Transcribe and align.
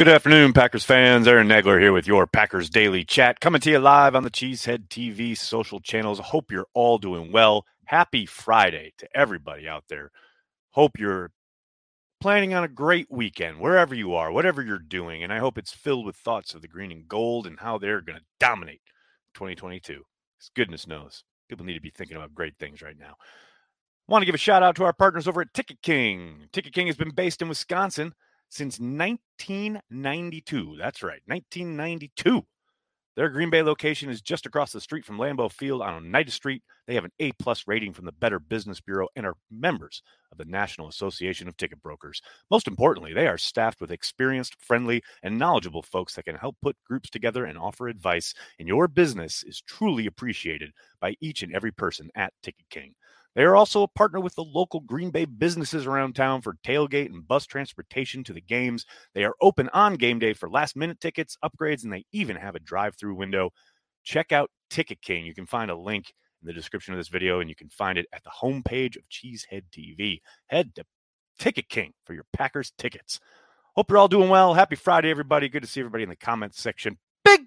Good 0.00 0.08
afternoon, 0.08 0.54
Packers 0.54 0.82
fans. 0.82 1.28
Aaron 1.28 1.46
Nagler 1.46 1.78
here 1.78 1.92
with 1.92 2.06
your 2.06 2.26
Packers 2.26 2.70
Daily 2.70 3.04
Chat, 3.04 3.38
coming 3.38 3.60
to 3.60 3.70
you 3.70 3.78
live 3.78 4.14
on 4.14 4.22
the 4.22 4.30
Cheesehead 4.30 4.88
TV 4.88 5.36
social 5.36 5.78
channels. 5.78 6.18
Hope 6.18 6.50
you're 6.50 6.68
all 6.72 6.96
doing 6.96 7.30
well. 7.30 7.66
Happy 7.84 8.24
Friday 8.24 8.94
to 8.96 9.06
everybody 9.14 9.68
out 9.68 9.84
there. 9.90 10.10
Hope 10.70 10.98
you're 10.98 11.32
planning 12.18 12.54
on 12.54 12.64
a 12.64 12.68
great 12.68 13.08
weekend, 13.10 13.60
wherever 13.60 13.94
you 13.94 14.14
are, 14.14 14.32
whatever 14.32 14.62
you're 14.62 14.78
doing. 14.78 15.22
And 15.22 15.34
I 15.34 15.38
hope 15.38 15.58
it's 15.58 15.74
filled 15.74 16.06
with 16.06 16.16
thoughts 16.16 16.54
of 16.54 16.62
the 16.62 16.68
green 16.68 16.90
and 16.90 17.06
gold 17.06 17.46
and 17.46 17.60
how 17.60 17.76
they're 17.76 18.00
going 18.00 18.18
to 18.18 18.24
dominate 18.38 18.80
2022. 19.34 19.92
Because 19.92 20.50
goodness 20.56 20.86
knows, 20.86 21.24
people 21.46 21.66
need 21.66 21.74
to 21.74 21.80
be 21.82 21.92
thinking 21.94 22.16
about 22.16 22.34
great 22.34 22.54
things 22.58 22.80
right 22.80 22.98
now. 22.98 23.16
Want 24.08 24.22
to 24.22 24.26
give 24.26 24.34
a 24.34 24.38
shout 24.38 24.62
out 24.62 24.76
to 24.76 24.84
our 24.84 24.94
partners 24.94 25.28
over 25.28 25.42
at 25.42 25.52
Ticket 25.52 25.82
King. 25.82 26.48
Ticket 26.54 26.72
King 26.72 26.86
has 26.86 26.96
been 26.96 27.10
based 27.10 27.42
in 27.42 27.50
Wisconsin 27.50 28.14
since 28.50 28.78
1992. 28.78 30.76
That's 30.78 31.02
right, 31.02 31.22
1992. 31.26 32.44
Their 33.16 33.28
Green 33.28 33.50
Bay 33.50 33.62
location 33.62 34.08
is 34.08 34.22
just 34.22 34.46
across 34.46 34.72
the 34.72 34.80
street 34.80 35.04
from 35.04 35.18
Lambeau 35.18 35.50
Field 35.50 35.82
on 35.82 35.94
Oneida 35.94 36.30
Street. 36.30 36.62
They 36.86 36.94
have 36.94 37.04
an 37.04 37.12
A 37.18 37.32
plus 37.32 37.64
rating 37.66 37.92
from 37.92 38.04
the 38.04 38.12
Better 38.12 38.38
Business 38.38 38.80
Bureau 38.80 39.08
and 39.16 39.26
are 39.26 39.34
members 39.50 40.02
of 40.30 40.38
the 40.38 40.44
National 40.44 40.88
Association 40.88 41.48
of 41.48 41.56
Ticket 41.56 41.82
Brokers. 41.82 42.22
Most 42.52 42.68
importantly, 42.68 43.12
they 43.12 43.26
are 43.26 43.36
staffed 43.36 43.80
with 43.80 43.90
experienced, 43.90 44.56
friendly, 44.60 45.02
and 45.24 45.38
knowledgeable 45.38 45.82
folks 45.82 46.14
that 46.14 46.24
can 46.24 46.36
help 46.36 46.56
put 46.62 46.76
groups 46.86 47.10
together 47.10 47.44
and 47.44 47.58
offer 47.58 47.88
advice. 47.88 48.32
And 48.60 48.68
your 48.68 48.86
business 48.86 49.42
is 49.42 49.60
truly 49.60 50.06
appreciated 50.06 50.70
by 51.00 51.16
each 51.20 51.42
and 51.42 51.54
every 51.54 51.72
person 51.72 52.10
at 52.14 52.32
Ticket 52.42 52.70
King. 52.70 52.94
They 53.34 53.44
are 53.44 53.54
also 53.54 53.82
a 53.82 53.88
partner 53.88 54.20
with 54.20 54.34
the 54.34 54.44
local 54.44 54.80
Green 54.80 55.10
Bay 55.10 55.24
businesses 55.24 55.86
around 55.86 56.14
town 56.14 56.42
for 56.42 56.56
tailgate 56.66 57.06
and 57.06 57.26
bus 57.26 57.46
transportation 57.46 58.24
to 58.24 58.32
the 58.32 58.40
games. 58.40 58.84
They 59.14 59.24
are 59.24 59.34
open 59.40 59.68
on 59.72 59.94
game 59.94 60.18
day 60.18 60.32
for 60.32 60.50
last 60.50 60.76
minute 60.76 61.00
tickets, 61.00 61.36
upgrades, 61.44 61.84
and 61.84 61.92
they 61.92 62.04
even 62.12 62.36
have 62.36 62.56
a 62.56 62.60
drive 62.60 62.96
through 62.96 63.14
window. 63.14 63.50
Check 64.02 64.32
out 64.32 64.50
Ticket 64.68 65.00
King. 65.00 65.26
You 65.26 65.34
can 65.34 65.46
find 65.46 65.70
a 65.70 65.76
link 65.76 66.12
in 66.42 66.46
the 66.46 66.52
description 66.52 66.92
of 66.92 66.98
this 66.98 67.08
video, 67.08 67.40
and 67.40 67.48
you 67.48 67.54
can 67.54 67.68
find 67.68 67.98
it 67.98 68.06
at 68.12 68.24
the 68.24 68.30
homepage 68.30 68.96
of 68.96 69.08
Cheesehead 69.08 69.64
TV. 69.70 70.20
Head 70.48 70.74
to 70.74 70.84
Ticket 71.38 71.68
King 71.68 71.92
for 72.04 72.14
your 72.14 72.24
Packers 72.32 72.72
tickets. 72.78 73.20
Hope 73.76 73.90
you're 73.90 73.98
all 73.98 74.08
doing 74.08 74.28
well. 74.28 74.54
Happy 74.54 74.76
Friday, 74.76 75.10
everybody. 75.10 75.48
Good 75.48 75.62
to 75.62 75.68
see 75.68 75.80
everybody 75.80 76.02
in 76.02 76.08
the 76.08 76.16
comments 76.16 76.60
section. 76.60 76.98
Big 77.24 77.42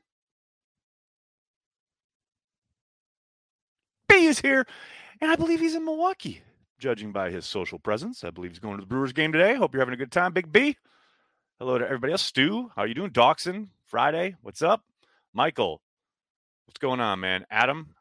B 4.07 4.25
is 4.25 4.39
here. 4.39 4.65
And 5.21 5.31
I 5.31 5.35
believe 5.35 5.59
he's 5.59 5.75
in 5.75 5.85
Milwaukee, 5.85 6.41
judging 6.79 7.11
by 7.11 7.29
his 7.29 7.45
social 7.45 7.79
presence. 7.79 8.23
I 8.23 8.29
believe 8.29 8.51
he's 8.51 8.59
going 8.59 8.77
to 8.77 8.81
the 8.81 8.87
Brewers 8.87 9.13
game 9.13 9.31
today. 9.31 9.55
Hope 9.55 9.73
you're 9.73 9.81
having 9.81 9.93
a 9.93 9.97
good 9.97 10.11
time, 10.11 10.33
Big 10.33 10.51
B. 10.51 10.77
Hello 11.59 11.77
to 11.77 11.85
everybody 11.85 12.11
else. 12.11 12.23
Stu, 12.23 12.71
how 12.75 12.83
are 12.83 12.87
you 12.87 12.95
doing? 12.95 13.11
Dawson, 13.11 13.69
Friday, 13.85 14.35
what's 14.41 14.61
up? 14.61 14.83
Michael, 15.33 15.81
what's 16.65 16.79
going 16.79 16.99
on, 16.99 17.19
man? 17.19 17.45
Adam, 17.49 17.95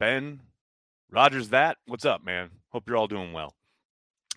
Ben, 0.00 0.40
Rogers, 1.10 1.50
that, 1.50 1.76
what's 1.86 2.04
up, 2.04 2.24
man? 2.24 2.50
Hope 2.70 2.88
you're 2.88 2.96
all 2.96 3.06
doing 3.06 3.32
well. 3.32 3.54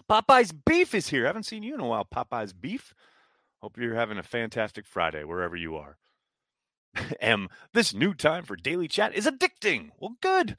Popeye's 0.09 0.51
Beef 0.51 0.93
is 0.93 1.07
here. 1.09 1.23
I 1.23 1.27
haven't 1.27 1.43
seen 1.43 1.63
you 1.63 1.73
in 1.73 1.79
a 1.79 1.87
while, 1.87 2.05
Popeye's 2.05 2.53
Beef. 2.53 2.93
Hope 3.59 3.77
you're 3.77 3.95
having 3.95 4.17
a 4.17 4.23
fantastic 4.23 4.85
Friday 4.85 5.23
wherever 5.23 5.55
you 5.55 5.75
are. 5.75 5.97
M, 7.21 7.47
this 7.73 7.93
new 7.93 8.13
time 8.13 8.43
for 8.43 8.55
daily 8.55 8.87
chat 8.87 9.15
is 9.15 9.25
addicting. 9.25 9.91
Well, 9.99 10.15
good 10.21 10.57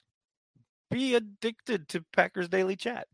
be 0.93 1.15
addicted 1.15 1.89
to 1.89 2.05
Packers 2.13 2.49
Daily 2.49 2.77
Chat. 2.77 3.07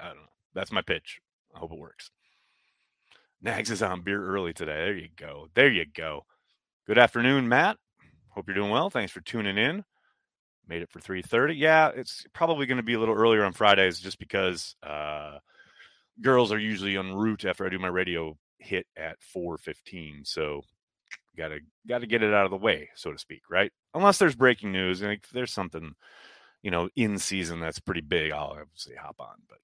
I 0.00 0.08
don't 0.08 0.16
know. 0.16 0.22
That's 0.54 0.72
my 0.72 0.82
pitch. 0.82 1.20
I 1.54 1.58
hope 1.58 1.72
it 1.72 1.78
works. 1.78 2.10
Nags 3.40 3.70
is 3.70 3.82
on 3.82 4.02
beer 4.02 4.24
early 4.24 4.52
today. 4.52 4.74
There 4.74 4.96
you 4.96 5.08
go. 5.16 5.48
There 5.54 5.70
you 5.70 5.84
go. 5.86 6.24
Good 6.86 6.98
afternoon, 6.98 7.48
Matt. 7.48 7.76
Hope 8.30 8.46
you're 8.48 8.54
doing 8.54 8.70
well. 8.70 8.90
Thanks 8.90 9.12
for 9.12 9.20
tuning 9.20 9.58
in. 9.58 9.84
Made 10.66 10.82
it 10.82 10.90
for 10.90 11.00
3:30. 11.00 11.54
Yeah, 11.56 11.90
it's 11.94 12.26
probably 12.32 12.66
going 12.66 12.76
to 12.76 12.82
be 12.82 12.94
a 12.94 12.98
little 12.98 13.14
earlier 13.14 13.44
on 13.44 13.52
Fridays 13.52 14.00
just 14.00 14.18
because 14.18 14.74
uh, 14.82 15.38
girls 16.20 16.52
are 16.52 16.58
usually 16.58 16.96
en 16.96 17.14
route 17.14 17.44
after 17.44 17.64
I 17.64 17.68
do 17.68 17.78
my 17.78 17.88
radio 17.88 18.36
hit 18.58 18.86
at 18.96 19.18
4:15. 19.34 20.26
So 20.26 20.62
got 21.36 21.48
to 21.48 21.60
got 21.86 22.00
to 22.00 22.06
get 22.06 22.22
it 22.22 22.34
out 22.34 22.44
of 22.44 22.50
the 22.50 22.56
way, 22.56 22.90
so 22.96 23.12
to 23.12 23.18
speak, 23.18 23.42
right? 23.48 23.72
Unless 23.94 24.18
there's 24.18 24.34
breaking 24.36 24.72
news 24.72 25.00
and 25.00 25.12
if 25.12 25.30
there's 25.30 25.52
something 25.52 25.94
you 26.62 26.70
know, 26.70 26.88
in 26.96 27.18
season 27.18 27.60
that's 27.60 27.80
pretty 27.80 28.00
big, 28.00 28.32
I'll 28.32 28.56
obviously 28.58 28.94
hop 28.96 29.16
on. 29.20 29.36
But 29.48 29.58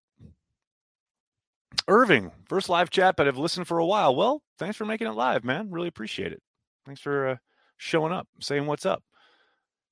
Irving, 1.88 2.30
first 2.48 2.68
live 2.68 2.90
chat, 2.90 3.16
but 3.16 3.28
I've 3.28 3.38
listened 3.38 3.68
for 3.68 3.78
a 3.78 3.86
while. 3.86 4.14
Well, 4.14 4.42
thanks 4.58 4.76
for 4.76 4.84
making 4.84 5.06
it 5.06 5.14
live, 5.14 5.44
man. 5.44 5.70
Really 5.70 5.88
appreciate 5.88 6.32
it. 6.32 6.42
Thanks 6.86 7.00
for 7.00 7.28
uh, 7.28 7.36
showing 7.76 8.12
up, 8.12 8.28
saying 8.40 8.66
what's 8.66 8.86
up. 8.86 9.02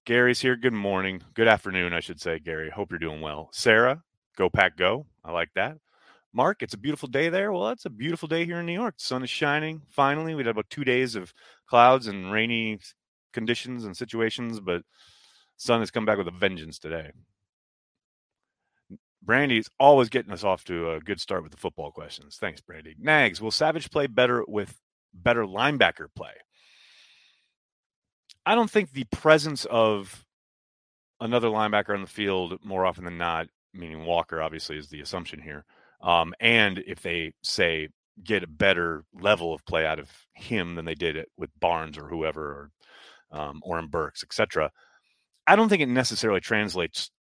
Gary's 0.05 0.41
here. 0.41 0.57
Good 0.57 0.73
morning. 0.73 1.23
Good 1.35 1.49
afternoon, 1.49 1.93
I 1.93 2.01
should 2.01 2.21
say, 2.21 2.39
Gary. 2.39 2.71
Hope 2.71 2.91
you're 2.91 2.99
doing 2.99 3.21
well. 3.21 3.51
Sarah, 3.53 4.03
go 4.37 4.51
pack 4.51 4.77
go. 4.77 5.07
I 5.25 5.33
like 5.33 5.51
that. 5.55 5.77
Mark, 6.33 6.63
it's 6.63 6.75
a 6.75 6.79
beautiful 6.79 7.09
day 7.09 7.29
there. 7.29 7.53
Well, 7.53 7.69
it's 7.69 7.85
a 7.85 7.91
beautiful 7.91 8.27
day 8.27 8.47
here 8.47 8.59
in 8.61 8.67
New 8.67 8.73
York. 8.73 8.97
The 8.97 9.05
sun 9.05 9.23
is 9.23 9.31
shining. 9.31 9.83
Finally, 9.91 10.35
we 10.35 10.41
had 10.41 10.49
about 10.49 10.71
two 10.71 10.83
days 10.83 11.15
of 11.15 11.33
clouds 11.67 12.07
and 12.07 12.33
rainy 12.33 12.81
conditions 13.33 13.85
and 13.85 13.97
situations, 13.97 14.59
but 14.59 14.83
Sun 15.57 15.81
has 15.81 15.91
come 15.91 16.05
back 16.05 16.19
with 16.19 16.29
a 16.29 16.33
vengeance 16.33 16.79
today. 16.79 17.13
Brandy's 19.23 19.71
always 19.79 20.09
getting 20.09 20.33
us 20.33 20.43
off 20.43 20.65
to 20.65 20.93
a 20.93 21.01
good 21.01 21.21
start 21.21 21.43
with 21.43 21.53
the 21.53 21.59
football 21.59 21.93
questions. 21.93 22.37
Thanks, 22.41 22.61
Brandy. 22.61 22.97
Nags, 22.99 23.41
will 23.41 23.53
Savage 23.53 23.91
play 23.91 24.09
better 24.09 24.45
with 24.49 24.81
better 25.15 25.45
linebacker 25.45 26.09
play? 26.17 26.33
I 28.45 28.57
don't 28.57 28.71
think 28.71 28.91
the 28.91 29.05
presence 29.05 29.65
of 29.67 30.25
another 31.21 31.49
linebacker 31.49 31.95
on 31.95 32.01
the 32.01 32.09
field 32.09 32.59
more 32.65 32.85
often 32.85 33.05
than 33.05 33.19
not, 33.19 33.47
meaning 33.73 34.05
Walker, 34.05 34.43
obviously, 34.43 34.77
is 34.77 34.89
the 34.89 35.01
assumption 35.01 35.41
here. 35.41 35.65
Um, 36.01 36.35
and 36.41 36.83
if 36.87 37.01
they 37.01 37.33
say 37.43 37.89
get 38.25 38.43
a 38.43 38.49
better 38.49 39.05
level 39.15 39.55
of 39.55 39.65
play 39.65 39.87
out 39.87 40.01
of 40.01 40.11
him 40.35 40.75
than 40.75 40.85
they 40.85 40.97
did 40.97 41.17
it 41.17 41.29
with 41.37 41.51
Barnes 41.61 41.97
or 41.97 42.09
whoever 42.09 42.43
or 42.43 43.39
um, 43.39 43.61
Oren 43.65 43.87
Burks, 43.87 44.25
etc., 44.25 44.73
I 45.47 45.57
don't 45.57 45.69
think 45.69 45.83
it 45.83 45.89
necessarily 45.89 46.41
translates 46.41 47.11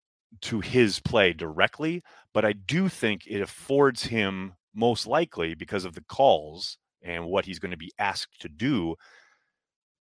to 0.43 0.61
his 0.61 1.01
play 1.01 1.33
directly, 1.33 2.03
but 2.33 2.45
I 2.45 2.53
do 2.53 2.89
think 2.89 3.27
it 3.27 3.41
affords 3.41 4.05
him 4.05 4.55
most 4.75 5.07
likely 5.07 5.55
because 5.55 5.85
of 5.85 5.95
the 5.95 6.05
calls 6.09 6.79
and 7.03 7.27
what 7.27 7.45
he's 7.45 7.59
going 7.59 7.73
to 7.73 7.77
be 7.77 7.93
asked 7.99 8.41
to 8.41 8.49
do 8.49 8.95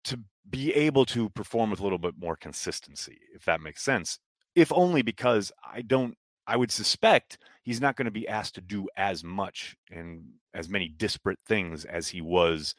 to 0.04 0.20
be 0.50 0.74
able 0.74 1.06
to 1.06 1.30
perform 1.30 1.70
with 1.70 1.80
a 1.80 1.84
little 1.84 1.98
bit 1.98 2.16
more 2.18 2.36
consistency, 2.36 3.20
if 3.36 3.46
that 3.46 3.62
makes 3.62 3.84
sense. 3.84 4.20
If 4.56 4.72
only 4.74 5.02
because 5.02 5.52
I 5.64 5.82
don't, 5.82 6.16
I 6.48 6.58
would 6.58 6.72
suspect 6.72 7.38
he's 7.64 7.82
not 7.82 7.96
going 7.96 8.06
to 8.06 8.12
be 8.12 8.28
asked 8.28 8.56
to 8.56 8.62
do 8.62 8.88
as 8.98 9.24
much 9.24 9.76
and 9.92 10.24
as 10.54 10.70
many 10.70 10.90
disparate 10.90 11.40
things 11.46 11.86
as 11.86 12.08
he 12.08 12.22
was 12.22 12.74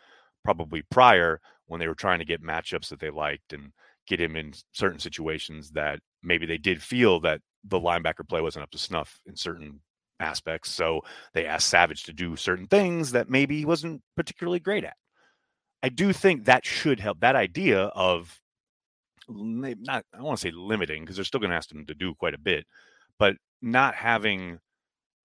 probably 0.44 0.82
prior 0.90 1.40
when 1.66 1.78
they 1.78 1.88
were 1.88 1.94
trying 1.94 2.18
to 2.18 2.24
get 2.24 2.42
matchups 2.42 2.88
that 2.88 3.00
they 3.00 3.10
liked 3.10 3.52
and 3.52 3.72
get 4.06 4.20
him 4.20 4.36
in 4.36 4.52
certain 4.72 4.98
situations 4.98 5.70
that 5.70 6.00
maybe 6.22 6.46
they 6.46 6.58
did 6.58 6.82
feel 6.82 7.20
that 7.20 7.40
the 7.64 7.80
linebacker 7.80 8.28
play 8.28 8.40
wasn't 8.40 8.62
up 8.62 8.70
to 8.70 8.78
snuff 8.78 9.20
in 9.26 9.36
certain 9.36 9.80
aspects. 10.20 10.70
So 10.70 11.02
they 11.34 11.46
asked 11.46 11.68
Savage 11.68 12.04
to 12.04 12.12
do 12.12 12.36
certain 12.36 12.66
things 12.66 13.12
that 13.12 13.30
maybe 13.30 13.58
he 13.58 13.64
wasn't 13.64 14.02
particularly 14.16 14.60
great 14.60 14.84
at. 14.84 14.96
I 15.82 15.88
do 15.88 16.12
think 16.12 16.44
that 16.44 16.64
should 16.64 17.00
help. 17.00 17.20
That 17.20 17.36
idea 17.36 17.84
of 17.86 18.40
not, 19.28 20.04
I 20.12 20.22
want 20.22 20.38
to 20.38 20.48
say 20.48 20.52
limiting 20.54 21.02
because 21.02 21.16
they're 21.16 21.24
still 21.24 21.40
going 21.40 21.50
to 21.50 21.56
ask 21.56 21.70
him 21.70 21.86
to 21.86 21.94
do 21.94 22.14
quite 22.14 22.34
a 22.34 22.38
bit, 22.38 22.66
but 23.18 23.36
not 23.60 23.94
having 23.94 24.58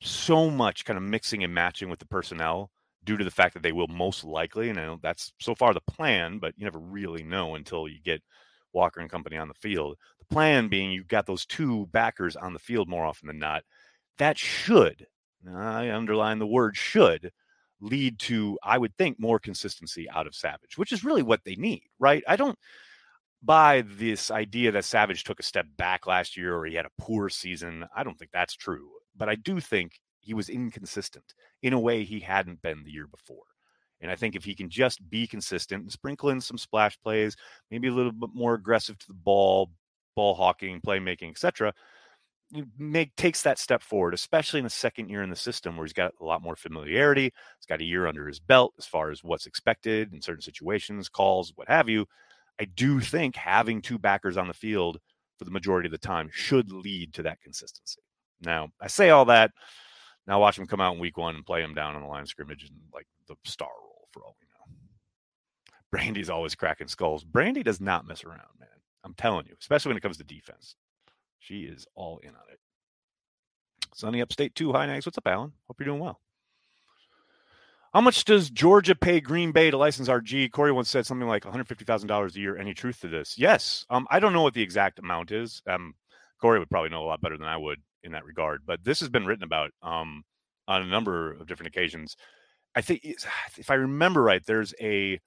so 0.02 0.50
much 0.50 0.86
kind 0.86 0.98
of 0.98 1.04
mixing 1.04 1.44
and 1.44 1.54
matching 1.54 1.90
with 1.90 2.00
the 2.00 2.06
personnel 2.06 2.72
due 3.04 3.18
to 3.18 3.24
the 3.24 3.32
fact 3.32 3.54
that 3.54 3.64
they 3.64 3.72
will 3.72 3.88
most 3.88 4.24
likely, 4.24 4.70
and 4.70 5.02
that's 5.02 5.32
so 5.40 5.56
far 5.56 5.74
the 5.74 5.82
plan, 5.82 6.40
but 6.40 6.54
you 6.58 6.66
never 6.66 6.80
really 6.80 7.24
know 7.24 7.56
until 7.56 7.88
you 7.88 8.00
get 8.04 8.22
Walker 8.78 9.02
and 9.02 9.10
company 9.10 9.38
on 9.38 9.48
the 9.48 9.54
field. 9.56 9.98
The 10.20 10.34
plan 10.34 10.68
being 10.70 10.92
you've 10.92 11.08
got 11.08 11.26
those 11.26 11.46
two 11.46 11.88
backers 11.88 12.36
on 12.36 12.54
the 12.54 12.60
field 12.60 12.88
more 12.88 13.06
often 13.06 13.28
than 13.28 13.40
not. 13.40 13.64
That 14.18 14.38
should, 14.38 15.08
I 15.52 15.92
underline 15.92 16.40
the 16.40 16.48
word 16.48 16.78
should, 16.78 17.32
lead 17.80 18.20
to, 18.20 18.58
I 18.64 18.78
would 18.78 18.96
think, 18.98 19.20
more 19.20 19.40
consistency 19.40 20.10
out 20.10 20.28
of 20.28 20.36
Savage, 20.36 20.78
which 20.78 20.92
is 20.92 21.04
really 21.04 21.24
what 21.24 21.44
they 21.44 21.56
need, 21.56 21.84
right? 22.00 22.24
I 22.28 22.36
don't 22.36 22.58
buy 23.44 23.84
this 23.86 24.32
idea 24.32 24.72
that 24.72 24.86
Savage 24.86 25.24
took 25.24 25.40
a 25.40 25.44
step 25.44 25.66
back 25.78 26.08
last 26.08 26.38
year 26.38 26.56
or 26.56 26.66
he 26.66 26.76
had 26.76 26.86
a 26.86 27.02
poor 27.02 27.30
season. 27.30 27.86
I 27.96 28.04
don't 28.04 28.18
think 28.18 28.32
that's 28.32 28.56
true. 28.56 28.90
But 29.16 29.30
I 29.30 29.36
do 29.36 29.60
think 29.60 30.00
he 30.20 30.34
was 30.34 30.50
inconsistent 30.50 31.34
in 31.62 31.74
a 31.74 31.80
way 31.80 32.04
he 32.04 32.20
hadn't 32.20 32.62
been 32.62 32.84
the 32.84 32.92
year 32.92 33.08
before. 33.08 33.46
And 34.02 34.12
I 34.12 34.16
think 34.16 34.36
if 34.36 34.44
he 34.44 34.54
can 34.54 34.70
just 34.70 35.08
be 35.10 35.26
consistent 35.28 35.84
and 35.84 35.92
sprinkle 35.92 36.30
in 36.30 36.40
some 36.40 36.58
splash 36.58 37.00
plays, 37.02 37.36
maybe 37.72 37.88
a 37.88 37.94
little 37.94 38.12
bit 38.12 38.30
more 38.34 38.54
aggressive 38.54 38.98
to 39.00 39.08
the 39.08 39.14
ball, 39.14 39.72
ball 40.16 40.36
hawking, 40.36 40.82
playmaking, 40.82 41.32
etc., 41.32 41.74
make 42.78 43.16
takes 43.16 43.42
that 43.42 43.60
step 43.60 43.82
forward, 43.82 44.14
especially 44.14 44.60
in 44.60 44.64
the 44.64 44.70
second 44.70 45.10
year 45.10 45.22
in 45.22 45.30
the 45.30 45.36
system 45.36 45.76
where 45.76 45.86
he's 45.86 45.94
got 45.94 46.14
a 46.22 46.24
lot 46.24 46.42
more 46.42 46.56
familiarity. 46.56 47.24
He's 47.24 47.66
got 47.68 47.82
a 47.82 47.86
year 47.86 48.08
under 48.08 48.28
his 48.28 48.40
belt 48.40 48.74
as 48.78 48.86
far 48.86 49.12
as 49.12 49.24
what's 49.24 49.48
expected 49.48 50.14
in 50.14 50.22
certain 50.22 50.42
situations, 50.42 51.10
calls, 51.10 51.52
what 51.56 51.68
have 51.68 51.90
you. 51.90 52.06
I 52.60 52.66
do 52.66 53.00
think 53.00 53.36
having 53.36 53.82
two 53.82 54.00
backers 54.00 54.38
on 54.38 54.48
the 54.48 54.54
field 54.54 55.00
for 55.38 55.46
the 55.46 55.52
majority 55.52 55.88
of 55.88 55.92
the 55.92 55.98
time 55.98 56.30
should 56.32 56.72
lead 56.72 57.14
to 57.16 57.24
that 57.24 57.42
consistency. 57.42 58.02
Now, 58.42 58.70
I 58.82 58.88
say 58.88 59.10
all 59.10 59.26
that. 59.26 59.52
Now 60.26 60.40
watch 60.40 60.58
him 60.58 60.68
come 60.68 60.82
out 60.82 60.94
in 60.94 61.00
week 61.00 61.18
one 61.18 61.36
and 61.36 61.46
play 61.46 61.62
him 61.62 61.74
down 61.74 61.96
on 61.96 62.02
the 62.02 62.08
line 62.08 62.24
of 62.24 62.28
scrimmage 62.28 62.64
and 62.64 62.78
like 62.94 63.08
the 63.28 63.36
star 63.46 63.70
for 64.18 64.26
all 64.26 64.36
we 64.40 64.48
know. 64.48 64.78
Brandy's 65.92 66.30
always 66.30 66.56
cracking 66.56 66.88
skulls. 66.88 67.24
Brandy 67.24 67.64
does 67.64 67.80
not 67.80 68.08
mess 68.08 68.24
around, 68.24 68.42
man. 68.60 68.70
I'm 69.04 69.14
telling 69.14 69.46
you, 69.48 69.56
especially 69.60 69.90
when 69.92 69.98
it 69.98 70.02
comes 70.04 70.18
to 70.18 70.24
defense. 70.24 70.76
She 71.40 71.62
is 71.62 71.86
all 71.96 72.20
in 72.20 72.30
on 72.30 72.42
it. 72.52 72.60
Sunny 73.94 74.22
Upstate 74.22 74.56
2. 74.56 74.74
Hi, 74.74 74.86
Nags. 74.86 75.06
What's 75.06 75.18
up, 75.18 75.28
Alan? 75.28 75.54
Hope 75.68 75.80
you're 75.80 75.86
doing 75.86 76.00
well. 76.00 76.20
How 77.94 78.02
much 78.02 78.26
does 78.26 78.50
Georgia 78.50 78.96
pay 78.96 79.22
Green 79.22 79.52
Bay 79.52 79.72
to 79.72 79.78
license 79.78 80.10
RG? 80.10 80.52
Corey 80.52 80.72
once 80.72 80.90
said 80.90 81.06
something 81.06 81.28
like 81.28 81.44
$150,000 81.44 82.36
a 82.36 82.40
year. 82.40 82.58
Any 82.58 82.74
truth 82.74 83.00
to 83.02 83.08
this? 83.08 83.38
Yes. 83.38 83.86
Um, 83.90 84.06
I 84.12 84.20
don't 84.20 84.34
know 84.34 84.42
what 84.42 84.54
the 84.54 84.62
exact 84.62 85.00
amount 85.00 85.32
is. 85.32 85.62
Um, 85.68 85.96
Corey 86.42 86.60
would 86.60 86.70
probably 86.70 86.90
know 86.90 87.04
a 87.04 87.08
lot 87.08 87.22
better 87.22 87.38
than 87.38 87.48
I 87.48 87.58
would 87.58 87.82
in 88.04 88.12
that 88.12 88.26
regard, 88.26 88.62
but 88.66 88.84
this 88.84 89.00
has 89.00 89.10
been 89.10 89.26
written 89.26 89.44
about 89.44 89.72
um, 89.82 90.24
on 90.68 90.82
a 90.82 90.86
number 90.86 91.32
of 91.32 91.48
different 91.48 91.74
occasions. 91.74 92.18
I 92.78 92.82
think, 92.82 93.02
if 93.58 93.70
I 93.72 93.74
remember 93.74 94.22
right, 94.22 94.46
there's 94.46 94.74
a 94.80 95.20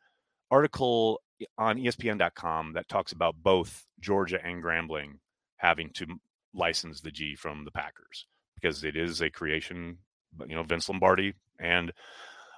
article 0.50 1.20
on 1.58 1.79
ESPN.com 1.79 2.75
that 2.75 2.88
talks 2.88 3.12
about 3.12 3.35
both 3.43 3.87
Georgia 4.00 4.38
and 4.44 4.62
Grambling 4.62 5.19
having 5.56 5.91
to 5.94 6.06
license 6.55 7.00
the 7.00 7.11
G 7.11 7.35
from 7.35 7.64
the 7.64 7.70
Packers 7.70 8.26
because 8.55 8.85
it 8.85 8.97
is 8.97 9.20
a 9.20 9.31
creation. 9.31 9.99
You 10.47 10.55
know, 10.55 10.62
Vince 10.62 10.88
Lombardi 10.88 11.35
and 11.58 11.93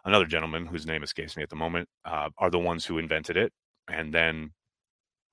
another 0.04 0.26
gentleman 0.26 0.66
whose 0.66 0.86
name 0.86 1.02
escapes 1.02 1.36
me 1.36 1.42
at 1.42 1.48
the 1.48 1.56
moment 1.56 1.88
uh, 2.04 2.28
are 2.36 2.50
the 2.50 2.58
ones 2.58 2.84
who 2.84 2.98
invented 2.98 3.36
it. 3.36 3.52
And 3.88 4.12
then, 4.12 4.50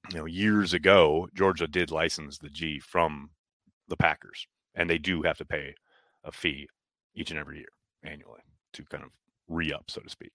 you 0.09 0.17
know, 0.17 0.25
years 0.25 0.73
ago, 0.73 1.27
Georgia 1.33 1.67
did 1.67 1.91
license 1.91 2.37
the 2.37 2.49
G 2.49 2.79
from 2.79 3.31
the 3.89 3.97
Packers, 3.97 4.47
and 4.73 4.89
they 4.89 4.97
do 4.97 5.21
have 5.23 5.37
to 5.37 5.45
pay 5.45 5.75
a 6.23 6.31
fee 6.31 6.69
each 7.13 7.29
and 7.29 7.39
every 7.39 7.57
year 7.57 7.69
annually 8.03 8.41
to 8.73 8.85
kind 8.85 9.03
of 9.03 9.09
re 9.49 9.73
up, 9.73 9.85
so 9.89 10.01
to 10.01 10.09
speak. 10.09 10.31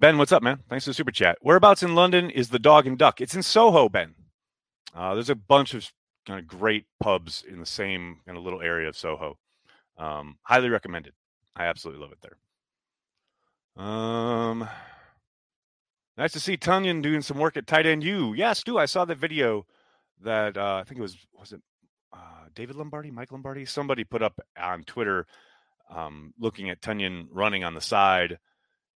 Ben, 0.00 0.18
what's 0.18 0.32
up, 0.32 0.42
man? 0.42 0.58
Thanks 0.68 0.84
for 0.84 0.90
the 0.90 0.94
super 0.94 1.12
chat. 1.12 1.38
Whereabouts 1.42 1.82
in 1.82 1.94
London 1.94 2.28
is 2.30 2.48
the 2.48 2.58
Dog 2.58 2.86
and 2.86 2.98
Duck? 2.98 3.20
It's 3.20 3.36
in 3.36 3.42
Soho, 3.42 3.88
Ben. 3.88 4.14
Uh, 4.94 5.14
there's 5.14 5.30
a 5.30 5.36
bunch 5.36 5.74
of 5.74 5.88
kind 6.26 6.40
of 6.40 6.46
great 6.46 6.86
pubs 7.00 7.44
in 7.48 7.60
the 7.60 7.66
same 7.66 8.18
kind 8.26 8.36
of 8.36 8.42
little 8.42 8.60
area 8.60 8.88
of 8.88 8.96
Soho. 8.96 9.38
Um, 9.96 10.38
highly 10.42 10.70
recommended. 10.70 11.12
I 11.54 11.66
absolutely 11.66 12.02
love 12.02 12.12
it 12.12 12.18
there. 12.22 13.84
Um, 13.84 14.68
nice 16.16 16.32
to 16.32 16.40
see 16.40 16.56
Tonyan 16.56 17.02
doing 17.02 17.22
some 17.22 17.38
work 17.38 17.56
at 17.56 17.66
tight 17.66 17.86
end 17.86 18.02
U. 18.02 18.34
Yes, 18.34 18.60
Stu, 18.60 18.78
I 18.78 18.86
saw 18.86 19.04
that 19.04 19.18
video 19.18 19.66
that 20.20 20.56
uh, 20.56 20.80
I 20.80 20.84
think 20.84 20.98
it 20.98 21.02
was 21.02 21.16
was 21.38 21.52
it 21.52 21.60
uh, 22.12 22.46
David 22.54 22.76
Lombardi, 22.76 23.10
Mike 23.10 23.32
Lombardi, 23.32 23.64
somebody 23.64 24.04
put 24.04 24.22
up 24.22 24.38
on 24.60 24.84
Twitter, 24.84 25.26
um, 25.94 26.34
looking 26.38 26.70
at 26.70 26.80
Tonyan 26.80 27.26
running 27.30 27.64
on 27.64 27.74
the 27.74 27.80
side. 27.80 28.38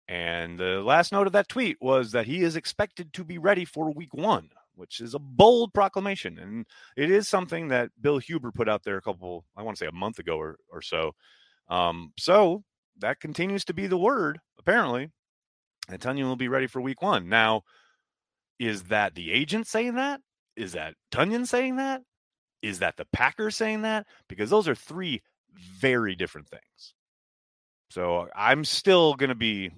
And 0.07 0.59
the 0.59 0.81
last 0.81 1.11
note 1.11 1.27
of 1.27 1.33
that 1.33 1.49
tweet 1.49 1.77
was 1.81 2.11
that 2.11 2.27
he 2.27 2.41
is 2.41 2.55
expected 2.55 3.13
to 3.13 3.23
be 3.23 3.37
ready 3.37 3.65
for 3.65 3.91
week 3.91 4.13
one 4.13 4.49
which 4.75 4.99
is 4.99 5.13
a 5.13 5.19
bold 5.19 5.73
proclamation. 5.73 6.37
And 6.37 6.65
it 6.95 7.09
is 7.09 7.27
something 7.27 7.69
that 7.69 7.89
Bill 7.99 8.17
Huber 8.17 8.51
put 8.51 8.69
out 8.69 8.83
there 8.83 8.97
a 8.97 9.01
couple, 9.01 9.45
I 9.55 9.63
want 9.63 9.77
to 9.77 9.79
say 9.79 9.87
a 9.87 9.91
month 9.91 10.19
ago 10.19 10.37
or, 10.37 10.57
or 10.71 10.81
so. 10.81 11.13
Um, 11.69 12.13
so 12.17 12.63
that 12.99 13.19
continues 13.19 13.65
to 13.65 13.73
be 13.73 13.87
the 13.87 13.97
word, 13.97 14.39
apparently. 14.59 15.09
And 15.87 16.03
will 16.03 16.35
be 16.35 16.47
ready 16.47 16.67
for 16.67 16.81
week 16.81 17.01
one. 17.01 17.29
Now, 17.29 17.61
is 18.59 18.83
that 18.83 19.15
the 19.15 19.31
agent 19.31 19.67
saying 19.67 19.95
that? 19.95 20.21
Is 20.55 20.73
that 20.73 20.95
Tonyan 21.11 21.45
saying 21.45 21.75
that? 21.75 22.01
Is 22.61 22.79
that 22.79 22.97
the 22.97 23.05
Packers 23.13 23.55
saying 23.55 23.83
that? 23.83 24.07
Because 24.27 24.49
those 24.49 24.67
are 24.67 24.75
three 24.75 25.21
very 25.79 26.15
different 26.15 26.47
things. 26.47 26.93
So 27.89 28.27
I'm 28.35 28.65
still 28.65 29.13
going 29.13 29.29
to 29.29 29.35
be 29.35 29.71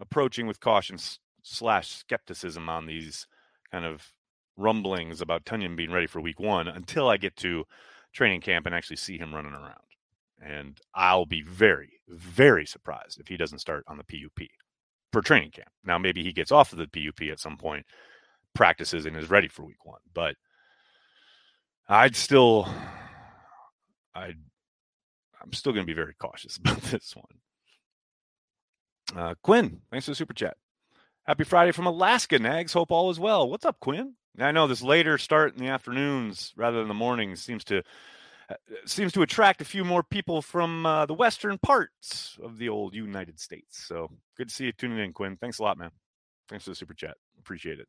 approaching 0.00 0.46
with 0.46 0.60
caution 0.60 0.98
slash 1.42 1.88
skepticism 1.88 2.68
on 2.68 2.86
these 2.86 3.26
kind 3.70 3.84
of 3.84 4.12
rumblings 4.56 5.20
about 5.20 5.44
Tonyan 5.44 5.76
being 5.76 5.92
ready 5.92 6.06
for 6.06 6.20
week 6.20 6.40
one 6.40 6.68
until 6.68 7.08
I 7.08 7.16
get 7.16 7.36
to 7.36 7.64
training 8.12 8.40
camp 8.40 8.66
and 8.66 8.74
actually 8.74 8.96
see 8.96 9.18
him 9.18 9.34
running 9.34 9.52
around. 9.52 9.78
And 10.40 10.78
I'll 10.94 11.26
be 11.26 11.42
very, 11.42 12.00
very 12.08 12.66
surprised 12.66 13.20
if 13.20 13.28
he 13.28 13.36
doesn't 13.36 13.60
start 13.60 13.84
on 13.88 13.98
the 13.98 14.04
PUP 14.04 14.48
for 15.12 15.22
training 15.22 15.50
camp. 15.52 15.70
Now, 15.84 15.98
maybe 15.98 16.22
he 16.22 16.32
gets 16.32 16.52
off 16.52 16.72
of 16.72 16.78
the 16.78 16.88
PUP 16.88 17.28
at 17.30 17.40
some 17.40 17.56
point, 17.56 17.86
practices, 18.54 19.06
and 19.06 19.16
is 19.16 19.30
ready 19.30 19.48
for 19.48 19.64
week 19.64 19.84
one. 19.84 20.00
But 20.12 20.36
I'd 21.88 22.16
still, 22.16 22.68
I'd, 24.14 24.38
I'm 25.44 25.52
still 25.52 25.72
going 25.72 25.84
to 25.84 25.90
be 25.90 25.94
very 25.94 26.14
cautious 26.14 26.56
about 26.64 26.80
this 26.82 27.14
one. 27.14 27.26
Uh, 29.16 29.34
Quinn, 29.42 29.80
thanks 29.90 30.06
for 30.06 30.12
the 30.12 30.16
super 30.16 30.32
chat. 30.32 30.56
Happy 31.24 31.44
Friday 31.44 31.72
from 31.72 31.86
Alaska, 31.86 32.38
Nags. 32.38 32.72
Hope 32.72 32.90
all 32.90 33.10
is 33.10 33.20
well. 33.20 33.48
What's 33.48 33.64
up, 33.64 33.80
Quinn? 33.80 34.14
I 34.38 34.50
know 34.50 34.66
this 34.66 34.82
later 34.82 35.16
start 35.18 35.54
in 35.54 35.60
the 35.64 35.70
afternoons 35.70 36.52
rather 36.56 36.78
than 36.78 36.88
the 36.88 36.94
mornings 36.94 37.40
seems 37.40 37.64
to 37.64 37.82
uh, 38.50 38.54
seems 38.84 39.12
to 39.12 39.22
attract 39.22 39.62
a 39.62 39.64
few 39.64 39.84
more 39.84 40.02
people 40.02 40.42
from 40.42 40.84
uh, 40.84 41.06
the 41.06 41.14
western 41.14 41.56
parts 41.56 42.36
of 42.42 42.58
the 42.58 42.68
old 42.68 42.94
United 42.94 43.40
States. 43.40 43.82
So 43.86 44.10
good 44.36 44.48
to 44.48 44.54
see 44.54 44.66
you 44.66 44.72
tuning 44.72 44.98
in, 44.98 45.12
Quinn. 45.12 45.38
Thanks 45.40 45.60
a 45.60 45.62
lot, 45.62 45.78
man. 45.78 45.90
Thanks 46.48 46.64
for 46.64 46.70
the 46.70 46.76
super 46.76 46.92
chat. 46.92 47.16
Appreciate 47.38 47.78
it. 47.80 47.88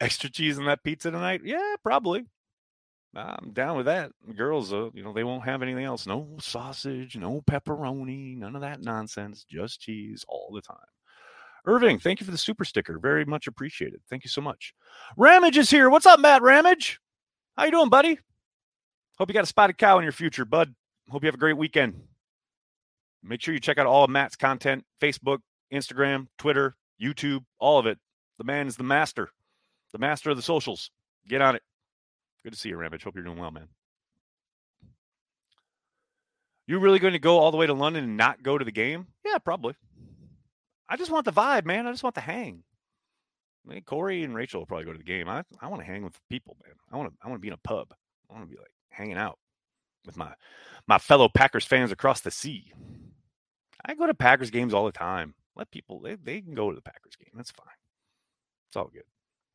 Extra 0.00 0.28
cheese 0.28 0.58
on 0.58 0.66
that 0.66 0.82
pizza 0.84 1.10
tonight? 1.10 1.40
Yeah, 1.44 1.76
probably. 1.82 2.26
I'm 3.14 3.50
down 3.52 3.76
with 3.76 3.86
that. 3.86 4.10
girls, 4.36 4.72
uh, 4.72 4.90
you 4.94 5.02
know, 5.02 5.12
they 5.12 5.24
won't 5.24 5.44
have 5.44 5.62
anything 5.62 5.84
else. 5.84 6.06
No 6.06 6.28
sausage, 6.40 7.16
no 7.16 7.42
pepperoni, 7.42 8.36
none 8.38 8.54
of 8.54 8.62
that 8.62 8.82
nonsense. 8.82 9.44
Just 9.44 9.80
cheese 9.80 10.24
all 10.28 10.50
the 10.54 10.62
time. 10.62 10.78
Irving, 11.64 11.98
thank 11.98 12.20
you 12.20 12.24
for 12.24 12.32
the 12.32 12.38
super 12.38 12.64
sticker. 12.64 12.98
Very 12.98 13.24
much 13.24 13.46
appreciated. 13.46 14.00
Thank 14.08 14.24
you 14.24 14.30
so 14.30 14.40
much. 14.40 14.74
Ramage 15.16 15.58
is 15.58 15.70
here. 15.70 15.90
What's 15.90 16.06
up, 16.06 16.20
Matt 16.20 16.42
Ramage? 16.42 16.98
How 17.56 17.64
you 17.64 17.70
doing, 17.70 17.90
buddy? 17.90 18.18
Hope 19.18 19.28
you 19.28 19.34
got 19.34 19.44
a 19.44 19.46
spotted 19.46 19.78
cow 19.78 19.98
in 19.98 20.02
your 20.02 20.12
future, 20.12 20.44
bud. 20.44 20.74
Hope 21.10 21.22
you 21.22 21.28
have 21.28 21.34
a 21.34 21.38
great 21.38 21.56
weekend. 21.56 21.94
Make 23.22 23.40
sure 23.40 23.54
you 23.54 23.60
check 23.60 23.78
out 23.78 23.86
all 23.86 24.04
of 24.04 24.10
Matt's 24.10 24.36
content 24.36 24.84
Facebook, 25.00 25.38
Instagram, 25.72 26.26
Twitter, 26.38 26.74
YouTube, 27.00 27.44
all 27.60 27.78
of 27.78 27.86
it. 27.86 27.98
The 28.38 28.44
man 28.44 28.66
is 28.66 28.76
the 28.76 28.82
master, 28.82 29.30
the 29.92 29.98
master 29.98 30.30
of 30.30 30.36
the 30.36 30.42
socials. 30.42 30.90
Get 31.28 31.42
on 31.42 31.54
it. 31.54 31.62
Good 32.44 32.52
to 32.52 32.58
see 32.58 32.70
you, 32.70 32.76
Ramage. 32.76 33.04
Hope 33.04 33.14
you're 33.14 33.24
doing 33.24 33.38
well, 33.38 33.50
man. 33.50 33.68
You 36.66 36.78
really 36.78 36.98
going 36.98 37.12
to 37.12 37.18
go 37.18 37.38
all 37.38 37.50
the 37.50 37.56
way 37.56 37.66
to 37.66 37.74
London 37.74 38.04
and 38.04 38.16
not 38.16 38.42
go 38.42 38.56
to 38.56 38.64
the 38.64 38.72
game? 38.72 39.06
Yeah, 39.24 39.38
probably. 39.38 39.74
I 40.88 40.96
just 40.96 41.10
want 41.10 41.24
the 41.24 41.32
vibe, 41.32 41.64
man. 41.64 41.86
I 41.86 41.90
just 41.90 42.02
want 42.02 42.14
the 42.14 42.20
hang. 42.20 42.62
I 43.66 43.74
mean, 43.74 43.82
Corey 43.82 44.24
and 44.24 44.34
Rachel 44.34 44.60
will 44.60 44.66
probably 44.66 44.84
go 44.84 44.92
to 44.92 44.98
the 44.98 45.04
game. 45.04 45.28
I 45.28 45.44
I 45.60 45.68
want 45.68 45.80
to 45.80 45.86
hang 45.86 46.02
with 46.02 46.18
people, 46.28 46.56
man. 46.64 46.74
I 46.90 46.96
want 46.96 47.10
to 47.10 47.18
I 47.22 47.28
want 47.28 47.38
to 47.38 47.42
be 47.42 47.48
in 47.48 47.54
a 47.54 47.58
pub. 47.58 47.88
I 48.28 48.34
want 48.34 48.48
to 48.48 48.50
be 48.50 48.60
like 48.60 48.72
hanging 48.90 49.16
out 49.16 49.38
with 50.04 50.16
my 50.16 50.32
my 50.86 50.98
fellow 50.98 51.28
Packers 51.28 51.64
fans 51.64 51.92
across 51.92 52.20
the 52.20 52.30
sea. 52.30 52.72
I 53.84 53.94
go 53.94 54.06
to 54.06 54.14
Packers 54.14 54.50
games 54.50 54.74
all 54.74 54.84
the 54.84 54.92
time. 54.92 55.34
Let 55.54 55.70
people 55.70 56.00
they, 56.00 56.16
they 56.16 56.40
can 56.40 56.54
go 56.54 56.70
to 56.70 56.74
the 56.74 56.82
Packers 56.82 57.16
game. 57.16 57.32
That's 57.34 57.50
fine. 57.50 57.66
It's 58.68 58.76
all 58.76 58.90
good. 58.92 59.04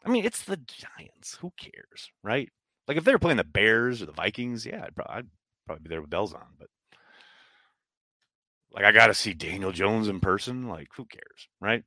I 0.05 0.09
mean, 0.09 0.25
it's 0.25 0.43
the 0.43 0.57
Giants. 0.57 1.37
Who 1.41 1.51
cares, 1.57 2.11
right? 2.23 2.49
Like 2.87 2.97
if 2.97 3.03
they 3.03 3.11
were 3.11 3.19
playing 3.19 3.37
the 3.37 3.43
Bears 3.43 4.01
or 4.01 4.05
the 4.05 4.11
Vikings, 4.13 4.65
yeah, 4.65 4.83
I'd 4.85 4.95
probably, 4.95 5.15
I'd 5.15 5.27
probably 5.65 5.83
be 5.83 5.89
there 5.89 6.01
with 6.01 6.09
bells 6.09 6.33
on. 6.33 6.45
But 6.57 6.69
like 8.71 8.85
I 8.85 8.91
got 8.91 9.07
to 9.07 9.13
see 9.13 9.33
Daniel 9.33 9.71
Jones 9.71 10.07
in 10.07 10.19
person. 10.19 10.67
Like 10.67 10.87
who 10.95 11.05
cares, 11.05 11.49
right? 11.59 11.83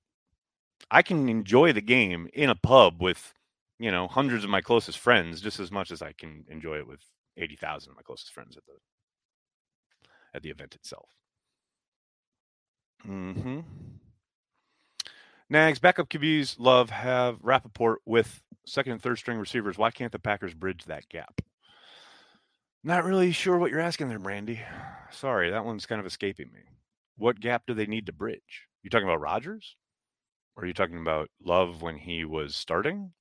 I 0.91 1.03
can 1.03 1.29
enjoy 1.29 1.73
the 1.73 1.81
game 1.81 2.29
in 2.33 2.51
a 2.51 2.55
pub 2.55 3.01
with, 3.03 3.35
you 3.79 3.91
know, 3.91 4.09
hundreds 4.09 4.45
of 4.45 4.51
my 4.51 4.61
closest 4.61 4.99
friends 4.99 5.41
just 5.41 5.61
as 5.61 5.71
much 5.71 5.91
as 5.91 6.03
I 6.03 6.13
can 6.13 6.45
enjoy 6.49 6.79
it 6.79 6.87
with 6.87 7.01
80,000 7.37 7.91
of 7.93 7.97
my 7.97 8.03
closest 8.03 8.33
friends 8.33 8.57
at 8.57 8.65
the 8.67 8.75
at 10.35 10.43
the 10.43 10.51
event 10.51 10.75
itself. 10.75 11.09
Mm 13.07 13.35
Mhm. 13.35 13.65
Nags 15.49 15.81
backup 15.81 16.09
QBs 16.09 16.57
love 16.59 16.91
have 16.91 17.39
rapport 17.43 17.99
with 18.05 18.43
second 18.67 18.93
and 18.93 19.03
third 19.03 19.19
string 19.19 19.39
receivers. 19.39 19.79
Why 19.79 19.91
can't 19.91 20.13
the 20.13 20.19
Packers 20.19 20.55
bridge 20.55 20.85
that 20.85 21.09
gap? 21.09 21.41
Not 22.83 23.05
really 23.05 23.33
sure 23.33 23.59
what 23.59 23.71
you're 23.71 23.81
asking 23.81 24.09
there, 24.09 24.19
Brandy. 24.19 24.61
Sorry, 25.11 25.51
that 25.51 25.65
one's 25.65 25.87
kind 25.87 26.01
of 26.01 26.07
escaping 26.07 26.51
me. 26.53 26.61
What 27.17 27.41
gap 27.41 27.65
do 27.67 27.75
they 27.75 27.87
need 27.87 28.07
to 28.07 28.13
bridge? 28.13 28.69
You 28.83 28.91
talking 28.91 29.07
about 29.07 29.21
Rodgers? 29.21 29.77
Or 30.57 30.65
are 30.65 30.67
you 30.67 30.75
talking 30.75 30.99
about 30.99 31.29
Love 31.45 31.83
when 31.83 31.97
he 31.97 32.25
was 32.25 32.57
starting? 32.57 33.13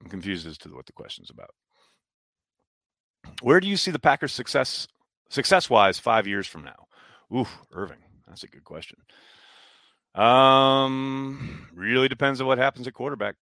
I'm 0.00 0.08
confused 0.10 0.46
as 0.46 0.58
to 0.58 0.68
what 0.70 0.86
the 0.86 0.92
question's 0.92 1.30
about. 1.30 1.50
Where 3.40 3.60
do 3.60 3.68
you 3.68 3.76
see 3.76 3.92
the 3.92 4.00
Packers' 4.00 4.32
success 4.32 4.88
success 5.28 5.70
wise 5.70 5.98
five 5.98 6.26
years 6.26 6.46
from 6.46 6.64
now? 6.64 6.86
Ooh, 7.34 7.46
Irving, 7.72 8.02
that's 8.26 8.42
a 8.42 8.48
good 8.48 8.64
question. 8.64 8.98
Um, 10.14 11.68
really 11.72 12.08
depends 12.08 12.40
on 12.40 12.46
what 12.46 12.58
happens 12.58 12.86
at 12.86 12.94
quarterback. 12.94 13.36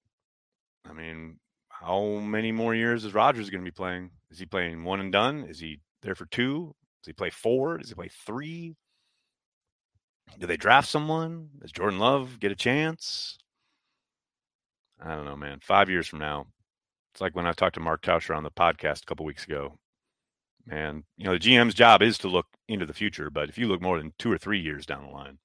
I 0.89 0.93
mean, 0.93 1.39
how 1.69 2.19
many 2.19 2.51
more 2.51 2.73
years 2.73 3.05
is 3.05 3.13
Rodgers 3.13 3.49
going 3.49 3.63
to 3.63 3.69
be 3.69 3.75
playing? 3.75 4.11
Is 4.31 4.39
he 4.39 4.45
playing 4.45 4.83
one 4.83 4.99
and 4.99 5.11
done? 5.11 5.43
Is 5.43 5.59
he 5.59 5.79
there 6.01 6.15
for 6.15 6.25
two? 6.25 6.75
Does 7.01 7.07
he 7.07 7.13
play 7.13 7.29
four? 7.29 7.77
Does 7.77 7.89
he 7.89 7.95
play 7.95 8.09
three? 8.25 8.75
Do 10.39 10.47
they 10.47 10.57
draft 10.57 10.89
someone? 10.89 11.49
Does 11.61 11.71
Jordan 11.71 11.99
Love 11.99 12.39
get 12.39 12.51
a 12.51 12.55
chance? 12.55 13.37
I 14.99 15.15
don't 15.15 15.25
know, 15.25 15.37
man. 15.37 15.59
Five 15.61 15.89
years 15.89 16.07
from 16.07 16.19
now, 16.19 16.47
it's 17.13 17.21
like 17.21 17.35
when 17.35 17.45
I 17.45 17.51
talked 17.51 17.75
to 17.75 17.79
Mark 17.79 18.01
Tauscher 18.01 18.35
on 18.35 18.43
the 18.43 18.51
podcast 18.51 19.03
a 19.03 19.05
couple 19.05 19.25
weeks 19.25 19.45
ago. 19.45 19.77
Man, 20.65 21.03
you 21.15 21.25
know, 21.25 21.31
the 21.31 21.39
GM's 21.39 21.73
job 21.73 22.01
is 22.01 22.17
to 22.19 22.27
look 22.27 22.47
into 22.67 22.85
the 22.85 22.93
future, 22.93 23.29
but 23.29 23.47
if 23.47 23.57
you 23.57 23.67
look 23.67 23.81
more 23.81 23.97
than 23.97 24.13
two 24.19 24.31
or 24.31 24.37
three 24.37 24.59
years 24.59 24.85
down 24.85 25.05
the 25.05 25.11
line, 25.11 25.37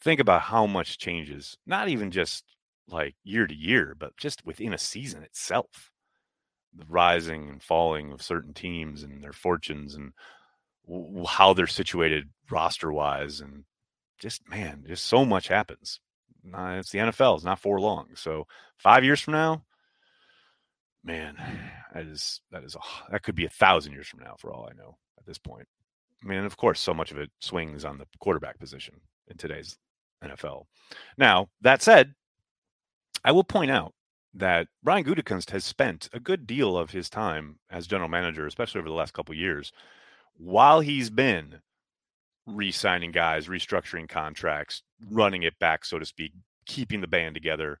think 0.00 0.20
about 0.20 0.42
how 0.42 0.66
much 0.66 0.98
changes, 0.98 1.56
not 1.66 1.88
even 1.88 2.12
just 2.12 2.44
like 2.88 3.14
year 3.24 3.46
to 3.46 3.54
year, 3.54 3.94
but 3.98 4.16
just 4.16 4.44
within 4.44 4.72
a 4.72 4.78
season 4.78 5.22
itself. 5.22 5.90
The 6.76 6.84
rising 6.88 7.48
and 7.48 7.62
falling 7.62 8.10
of 8.10 8.20
certain 8.20 8.52
teams 8.52 9.04
and 9.04 9.22
their 9.22 9.32
fortunes 9.32 9.94
and 9.94 10.12
w- 10.88 11.24
how 11.24 11.54
they're 11.54 11.68
situated 11.68 12.30
roster 12.50 12.92
wise. 12.92 13.40
And 13.40 13.64
just, 14.18 14.48
man, 14.48 14.84
just 14.86 15.04
so 15.06 15.24
much 15.24 15.46
happens. 15.46 16.00
Uh, 16.52 16.76
it's 16.78 16.90
the 16.90 16.98
NFL, 16.98 17.36
it's 17.36 17.44
not 17.44 17.60
for 17.60 17.80
long. 17.80 18.08
So, 18.16 18.46
five 18.76 19.04
years 19.04 19.20
from 19.20 19.32
now, 19.32 19.64
man, 21.04 21.36
that 21.94 22.06
is, 22.06 22.40
that 22.50 22.64
is, 22.64 22.76
that 23.10 23.22
could 23.22 23.34
be 23.34 23.46
a 23.46 23.50
thousand 23.50 23.92
years 23.92 24.08
from 24.08 24.20
now 24.20 24.34
for 24.38 24.52
all 24.52 24.68
I 24.70 24.74
know 24.76 24.98
at 25.18 25.24
this 25.24 25.38
point. 25.38 25.66
I 26.22 26.26
mean, 26.26 26.44
of 26.44 26.56
course, 26.56 26.80
so 26.80 26.92
much 26.92 27.12
of 27.12 27.18
it 27.18 27.30
swings 27.40 27.84
on 27.84 27.98
the 27.98 28.06
quarterback 28.18 28.58
position 28.58 28.94
in 29.28 29.36
today's 29.36 29.76
NFL. 30.22 30.64
Now, 31.18 31.48
that 31.60 31.82
said, 31.82 32.14
I 33.24 33.32
will 33.32 33.44
point 33.44 33.70
out 33.70 33.94
that 34.34 34.68
Brian 34.82 35.04
Gutekunst 35.04 35.50
has 35.50 35.64
spent 35.64 36.08
a 36.12 36.20
good 36.20 36.46
deal 36.46 36.76
of 36.76 36.90
his 36.90 37.08
time 37.08 37.58
as 37.70 37.86
general 37.86 38.08
manager, 38.08 38.46
especially 38.46 38.80
over 38.80 38.88
the 38.88 38.94
last 38.94 39.14
couple 39.14 39.34
years, 39.34 39.72
while 40.36 40.80
he's 40.80 41.10
been 41.10 41.60
re-signing 42.46 43.12
guys, 43.12 43.46
restructuring 43.46 44.08
contracts, 44.08 44.82
running 45.10 45.42
it 45.44 45.58
back, 45.58 45.84
so 45.84 45.98
to 45.98 46.04
speak, 46.04 46.32
keeping 46.66 47.00
the 47.00 47.06
band 47.06 47.34
together, 47.34 47.78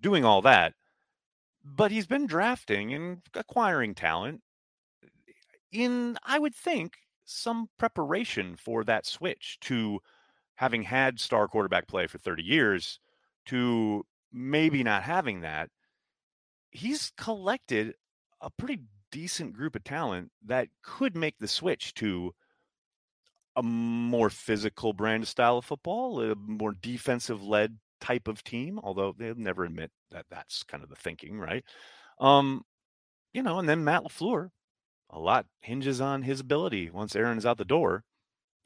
doing 0.00 0.24
all 0.24 0.40
that. 0.42 0.74
But 1.64 1.90
he's 1.90 2.06
been 2.06 2.26
drafting 2.26 2.94
and 2.94 3.18
acquiring 3.34 3.94
talent 3.94 4.40
in, 5.72 6.16
I 6.24 6.38
would 6.38 6.54
think, 6.54 6.94
some 7.24 7.68
preparation 7.78 8.56
for 8.56 8.82
that 8.84 9.06
switch 9.06 9.58
to 9.62 10.00
having 10.54 10.82
had 10.82 11.20
star 11.20 11.48
quarterback 11.48 11.86
play 11.86 12.06
for 12.06 12.18
30 12.18 12.42
years 12.42 12.98
to 13.46 14.04
maybe 14.32 14.82
not 14.82 15.02
having 15.02 15.40
that, 15.40 15.70
he's 16.70 17.12
collected 17.16 17.94
a 18.40 18.50
pretty 18.50 18.82
decent 19.10 19.52
group 19.52 19.74
of 19.74 19.84
talent 19.84 20.30
that 20.46 20.68
could 20.82 21.16
make 21.16 21.38
the 21.38 21.48
switch 21.48 21.94
to 21.94 22.32
a 23.56 23.62
more 23.62 24.30
physical 24.30 24.92
brand 24.92 25.26
style 25.26 25.58
of 25.58 25.64
football, 25.64 26.20
a 26.22 26.34
more 26.36 26.72
defensive 26.72 27.42
led 27.42 27.78
type 28.00 28.28
of 28.28 28.42
team, 28.44 28.78
although 28.82 29.14
they'll 29.16 29.34
never 29.34 29.64
admit 29.64 29.90
that 30.10 30.26
that's 30.30 30.62
kind 30.62 30.82
of 30.82 30.88
the 30.88 30.96
thinking, 30.96 31.38
right? 31.38 31.64
Um, 32.18 32.62
you 33.32 33.42
know, 33.42 33.58
and 33.58 33.68
then 33.68 33.84
Matt 33.84 34.04
LaFleur, 34.04 34.50
a 35.10 35.18
lot 35.18 35.46
hinges 35.60 36.00
on 36.00 36.22
his 36.22 36.40
ability 36.40 36.90
once 36.90 37.16
Aaron's 37.16 37.44
out 37.44 37.58
the 37.58 37.64
door 37.64 38.04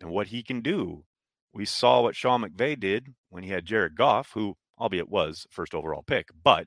and 0.00 0.10
what 0.10 0.28
he 0.28 0.42
can 0.42 0.60
do. 0.60 1.04
We 1.52 1.64
saw 1.64 2.02
what 2.02 2.16
Sean 2.16 2.42
McVay 2.42 2.78
did 2.78 3.14
when 3.30 3.42
he 3.42 3.50
had 3.50 3.64
Jared 3.64 3.96
Goff, 3.96 4.32
who 4.34 4.56
albeit 4.78 5.08
was 5.08 5.46
first 5.50 5.74
overall 5.74 6.02
pick, 6.02 6.28
but 6.42 6.66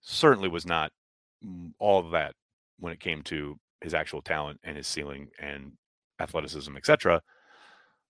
certainly 0.00 0.48
was 0.48 0.66
not 0.66 0.92
mm, 1.44 1.72
all 1.78 2.00
of 2.00 2.10
that 2.10 2.34
when 2.78 2.92
it 2.92 3.00
came 3.00 3.22
to 3.22 3.58
his 3.80 3.94
actual 3.94 4.22
talent 4.22 4.60
and 4.62 4.76
his 4.76 4.86
ceiling 4.86 5.28
and 5.38 5.72
athleticism, 6.20 6.76
etc. 6.76 7.22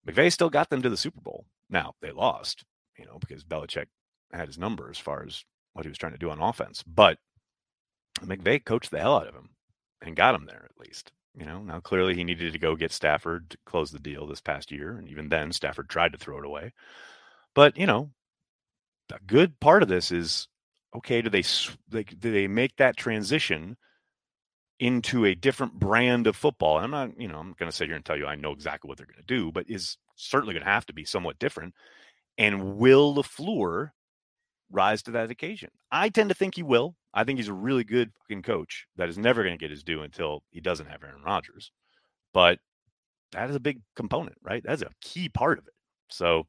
McVay 0.07 0.33
still 0.33 0.51
got 0.51 0.71
them 0.71 0.83
to 0.83 0.91
the 0.91 0.97
Super 0.97 1.21
Bowl. 1.21 1.47
Now 1.69 1.95
they 2.01 2.11
lost, 2.11 2.65
you 2.99 3.07
know, 3.07 3.19
because 3.19 3.45
Belichick 3.45 3.87
had 4.33 4.49
his 4.49 4.59
number 4.59 4.91
as 4.91 4.99
far 4.99 5.25
as 5.27 5.45
what 5.73 5.85
he 5.85 5.89
was 5.89 5.99
trying 5.99 6.13
to 6.13 6.19
do 6.19 6.31
on 6.31 6.41
offense. 6.41 6.83
But 6.83 7.19
McVay 8.21 8.65
coached 8.65 8.91
the 8.91 8.99
hell 8.99 9.17
out 9.17 9.29
of 9.29 9.35
him 9.35 9.51
and 10.03 10.17
got 10.17 10.35
him 10.35 10.47
there 10.47 10.69
at 10.69 10.79
least. 10.79 11.13
You 11.35 11.47
know, 11.47 11.63
now 11.63 11.81
clearly 11.81 12.15
he 12.15 12.25
needed 12.25 12.53
to 12.53 12.59
go 12.59 12.77
get 12.77 12.93
Stafford 12.93 13.51
to 13.51 13.59
close 13.65 13.91
the 13.91 13.99
deal 13.99 14.27
this 14.27 14.43
past 14.43 14.71
year, 14.71 14.97
and 14.99 15.09
even 15.09 15.31
then 15.31 15.51
Stafford 15.51 15.89
tried 15.89 16.13
to 16.13 16.19
throw 16.19 16.39
it 16.39 16.45
away. 16.45 16.75
But 17.55 17.79
you 17.79 17.87
know, 17.87 18.11
a 19.11 19.19
good 19.27 19.59
part 19.61 19.83
of 19.83 19.89
this 19.89 20.11
is 20.11 20.49
okay. 20.97 21.23
Do 21.23 21.31
they 21.31 21.43
do 21.93 22.33
they 22.33 22.47
make 22.47 22.77
that 22.77 22.97
transition 22.97 23.77
into 24.79 25.25
a 25.25 25.35
different 25.35 25.79
brand 25.79 26.27
of 26.27 26.37
football? 26.37 26.77
And 26.79 26.85
I'm 26.85 26.91
not, 26.91 27.21
you 27.21 27.29
know, 27.29 27.39
I'm 27.39 27.55
going 27.59 27.71
to 27.71 27.77
sit 27.77 27.89
here 27.89 27.97
and 27.97 28.05
tell 28.05 28.17
you 28.17 28.27
I 28.27 28.35
know 28.35 28.53
exactly 28.53 28.89
what 28.89 28.99
they're 28.99 29.07
going 29.07 29.17
to 29.17 29.23
do, 29.23 29.53
but 29.53 29.69
is 29.69 29.97
certainly 30.17 30.55
going 30.55 30.65
to 30.65 30.71
have 30.71 30.87
to 30.87 30.93
be 30.95 31.05
somewhat 31.05 31.39
different. 31.39 31.75
And 32.39 32.77
will 32.77 33.15
LaFleur 33.15 33.91
rise 34.71 35.03
to 35.03 35.11
that 35.13 35.31
occasion? 35.31 35.71
I 35.91 36.09
tend 36.09 36.31
to 36.31 36.35
think 36.35 36.55
he 36.55 36.63
will. 36.63 36.97
I 37.15 37.25
think 37.25 37.39
he's 37.39 37.49
a 37.49 37.55
really 37.55 37.85
good 37.85 38.11
fucking 38.23 38.43
coach 38.43 38.87
that 38.97 39.09
is 39.09 39.19
never 39.19 39.43
going 39.43 39.55
to 39.55 39.63
get 39.63 39.71
his 39.71 39.85
due 39.85 40.03
until 40.03 40.43
he 40.51 40.61
doesn't 40.61 40.87
have 40.87 41.03
Aaron 41.03 41.23
Rodgers. 41.23 41.71
But 42.33 42.59
that 43.33 43.51
is 43.51 43.57
a 43.57 43.61
big 43.61 43.81
component, 43.97 44.37
right? 44.43 44.63
That's 44.65 44.83
a 44.83 44.91
key 45.03 45.29
part 45.29 45.59
of 45.59 45.67
it. 45.67 45.75
So, 46.09 46.47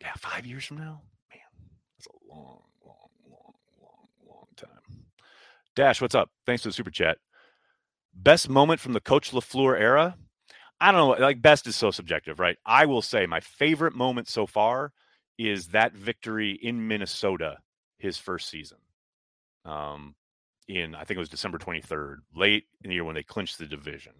yeah, 0.00 0.12
five 0.18 0.44
years 0.44 0.64
from 0.64 0.78
now, 0.78 1.02
long, 2.34 2.62
long, 2.84 3.08
long, 3.30 3.54
long, 3.80 4.08
long 4.26 4.46
time. 4.56 5.04
Dash, 5.74 6.00
what's 6.00 6.14
up? 6.14 6.30
Thanks 6.46 6.62
for 6.62 6.68
the 6.68 6.74
super 6.74 6.90
chat. 6.90 7.18
Best 8.14 8.48
moment 8.48 8.80
from 8.80 8.92
the 8.92 9.00
Coach 9.00 9.32
LaFleur 9.32 9.78
era? 9.78 10.16
I 10.80 10.92
don't 10.92 11.18
know. 11.18 11.24
Like, 11.24 11.42
best 11.42 11.66
is 11.66 11.76
so 11.76 11.90
subjective, 11.90 12.38
right? 12.40 12.58
I 12.64 12.86
will 12.86 13.02
say 13.02 13.26
my 13.26 13.40
favorite 13.40 13.94
moment 13.94 14.28
so 14.28 14.46
far 14.46 14.92
is 15.38 15.68
that 15.68 15.94
victory 15.94 16.52
in 16.52 16.86
Minnesota, 16.86 17.58
his 17.98 18.18
first 18.18 18.48
season. 18.48 18.78
Um, 19.64 20.14
in 20.68 20.94
I 20.94 21.04
think 21.04 21.16
it 21.16 21.20
was 21.20 21.28
December 21.28 21.58
23rd, 21.58 22.16
late 22.34 22.64
in 22.82 22.88
the 22.88 22.94
year 22.94 23.04
when 23.04 23.14
they 23.14 23.22
clinched 23.22 23.58
the 23.58 23.66
division. 23.66 24.12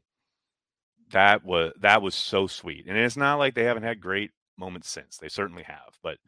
That 1.11 1.45
was 1.45 1.73
that 1.81 2.03
was 2.03 2.15
so 2.15 2.47
sweet. 2.47 2.87
And 2.89 2.97
it's 2.97 3.17
not 3.17 3.39
like 3.39 3.55
they 3.55 3.65
haven't 3.65 3.83
had 3.83 4.01
great 4.01 4.31
moments 4.59 4.89
since. 4.89 5.17
They 5.17 5.29
certainly 5.29 5.63
have, 5.65 5.99
but 6.03 6.19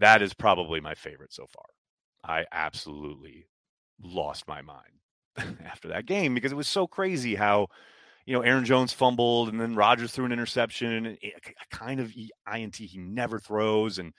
that 0.00 0.22
is 0.22 0.34
probably 0.34 0.80
my 0.80 0.94
favorite 0.94 1.32
so 1.32 1.46
far. 1.46 1.64
I 2.24 2.44
absolutely 2.52 3.46
lost 4.02 4.48
my 4.48 4.62
mind 4.62 5.58
after 5.64 5.88
that 5.88 6.06
game 6.06 6.34
because 6.34 6.52
it 6.52 6.56
was 6.56 6.68
so 6.68 6.86
crazy 6.86 7.34
how 7.34 7.68
you 8.26 8.34
know 8.34 8.42
Aaron 8.42 8.64
Jones 8.64 8.92
fumbled 8.92 9.48
and 9.48 9.60
then 9.60 9.74
Rodgers 9.74 10.12
threw 10.12 10.24
an 10.24 10.32
interception, 10.32 11.06
and 11.06 11.18
a 11.22 11.76
kind 11.76 12.00
of 12.00 12.12
INT 12.52 12.76
he 12.76 12.98
never 12.98 13.38
throws, 13.38 13.98
and 13.98 14.12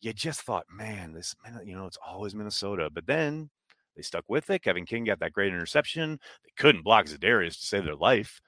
you 0.00 0.12
just 0.12 0.42
thought, 0.42 0.66
man, 0.70 1.12
this 1.12 1.34
you 1.64 1.76
know 1.76 1.86
it's 1.86 1.98
always 2.06 2.34
Minnesota, 2.34 2.88
but 2.92 3.06
then 3.06 3.50
they 3.96 4.02
stuck 4.02 4.24
with 4.28 4.50
it. 4.50 4.62
Kevin 4.62 4.86
King 4.86 5.04
got 5.04 5.20
that 5.20 5.32
great 5.32 5.52
interception. 5.52 6.18
They 6.44 6.52
couldn't 6.56 6.84
block 6.84 7.06
Za'Darius 7.06 7.58
to 7.60 7.66
save 7.66 7.84
their 7.84 7.96
life, 7.96 8.40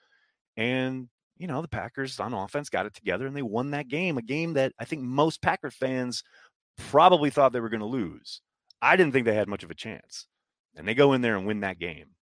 and 0.57 1.09
you 1.39 1.47
know 1.47 1.63
the 1.63 1.69
Packers 1.69 2.19
on 2.21 2.35
offense 2.35 2.69
got 2.69 2.87
it 2.87 2.95
together 2.95 3.27
and 3.27 3.37
they 3.37 3.43
won 3.43 3.71
that 3.71 3.89
game. 3.89 4.19
A 4.19 4.23
game 4.23 4.55
that 4.55 4.73
I 4.79 4.85
think 4.85 5.03
most 5.03 5.41
Packer 5.41 5.71
fans 5.71 6.23
probably 6.79 7.31
thought 7.31 7.53
they 7.53 7.61
were 7.61 7.69
going 7.69 7.81
to 7.81 7.87
lose. 7.87 8.41
I 8.81 8.97
didn't 8.97 9.13
think 9.13 9.27
they 9.27 9.35
had 9.35 9.49
much 9.49 9.65
of 9.65 9.71
a 9.71 9.75
chance. 9.75 10.27
And 10.77 10.87
they 10.87 10.95
go 10.95 11.13
in 11.13 11.21
there 11.21 11.37
and 11.37 11.47
win 11.47 11.61
that 11.61 11.79
game. 11.79 12.15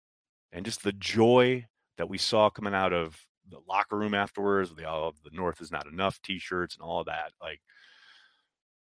And 0.53 0.65
just 0.65 0.83
the 0.83 0.93
joy 0.93 1.67
that 1.99 2.09
we 2.09 2.19
saw 2.19 2.51
coming 2.51 2.75
out 2.75 2.93
of 2.93 3.17
the 3.51 3.59
locker 3.69 3.97
room 3.97 4.15
afterwards, 4.15 4.75
the 4.75 4.89
all 4.89 5.15
the 5.25 5.31
North 5.37 5.61
is 5.61 5.71
not 5.71 5.87
enough 5.87 6.21
t-shirts 6.23 6.77
and 6.77 6.83
all 6.83 7.05
that. 7.05 7.33
Like 7.41 7.61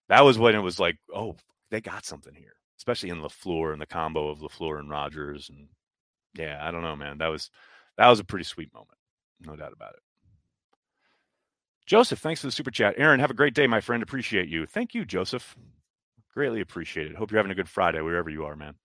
that 0.09 0.23
was 0.23 0.37
when 0.37 0.55
it 0.55 0.59
was 0.59 0.79
like, 0.79 0.97
oh, 1.13 1.35
they 1.71 1.81
got 1.81 2.05
something 2.05 2.33
here, 2.33 2.53
especially 2.77 3.09
in 3.09 3.21
LaFleur 3.21 3.73
and 3.73 3.81
the 3.81 3.87
combo 3.87 4.29
of 4.29 4.39
LaFleur 4.39 4.79
and 4.79 4.89
Rodgers. 4.89 5.49
And 5.49 5.67
yeah, 6.37 6.59
I 6.61 6.71
don't 6.71 6.83
know, 6.83 6.95
man. 6.95 7.17
That 7.17 7.27
was 7.27 7.49
that 7.97 8.07
was 8.07 8.19
a 8.19 8.25
pretty 8.25 8.45
sweet 8.45 8.73
moment. 8.73 8.97
No 9.41 9.55
doubt 9.55 9.73
about 9.73 9.93
it. 9.93 10.01
Joseph, 11.85 12.19
thanks 12.19 12.41
for 12.41 12.47
the 12.47 12.51
super 12.51 12.71
chat. 12.71 12.95
Aaron, 12.97 13.19
have 13.19 13.31
a 13.31 13.35
great 13.35 13.53
day, 13.53 13.67
my 13.67 13.81
friend. 13.81 14.01
Appreciate 14.01 14.47
you. 14.47 14.65
Thank 14.65 14.93
you, 14.93 15.05
Joseph. 15.05 15.55
Greatly 16.33 16.61
appreciated. 16.61 17.15
Hope 17.15 17.31
you're 17.31 17.39
having 17.39 17.51
a 17.51 17.55
good 17.55 17.69
Friday 17.69 18.01
wherever 18.01 18.29
you 18.29 18.45
are, 18.45 18.55
man. 18.55 18.75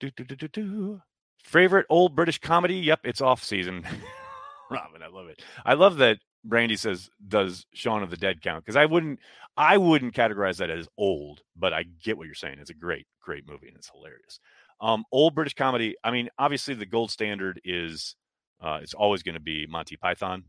Do, 0.00 0.10
do, 0.10 0.24
do, 0.24 0.36
do, 0.36 0.48
do. 0.48 1.02
Favorite 1.44 1.86
old 1.88 2.16
British 2.16 2.38
comedy? 2.38 2.76
Yep, 2.76 3.00
it's 3.04 3.20
off 3.20 3.42
season. 3.44 3.86
Robin, 4.70 5.02
I 5.02 5.08
love 5.08 5.28
it. 5.28 5.42
I 5.64 5.74
love 5.74 5.98
that 5.98 6.18
Brandy 6.44 6.76
says, 6.76 7.08
"Does 7.28 7.66
Shaun 7.72 8.02
of 8.02 8.10
the 8.10 8.16
Dead 8.16 8.42
count?" 8.42 8.64
Because 8.64 8.76
I 8.76 8.86
wouldn't, 8.86 9.20
I 9.56 9.76
wouldn't 9.76 10.14
categorize 10.14 10.56
that 10.56 10.70
as 10.70 10.88
old, 10.98 11.42
but 11.54 11.72
I 11.72 11.84
get 12.02 12.18
what 12.18 12.26
you're 12.26 12.34
saying. 12.34 12.58
It's 12.60 12.70
a 12.70 12.74
great, 12.74 13.06
great 13.22 13.48
movie 13.48 13.68
and 13.68 13.76
it's 13.76 13.90
hilarious. 13.90 14.40
Um, 14.80 15.04
old 15.12 15.34
British 15.34 15.54
comedy. 15.54 15.94
I 16.02 16.10
mean, 16.10 16.28
obviously 16.38 16.74
the 16.74 16.84
gold 16.84 17.10
standard 17.10 17.60
is 17.64 18.16
uh, 18.60 18.80
it's 18.82 18.94
always 18.94 19.22
going 19.22 19.34
to 19.34 19.40
be 19.40 19.66
Monty 19.66 19.96
Python. 19.96 20.44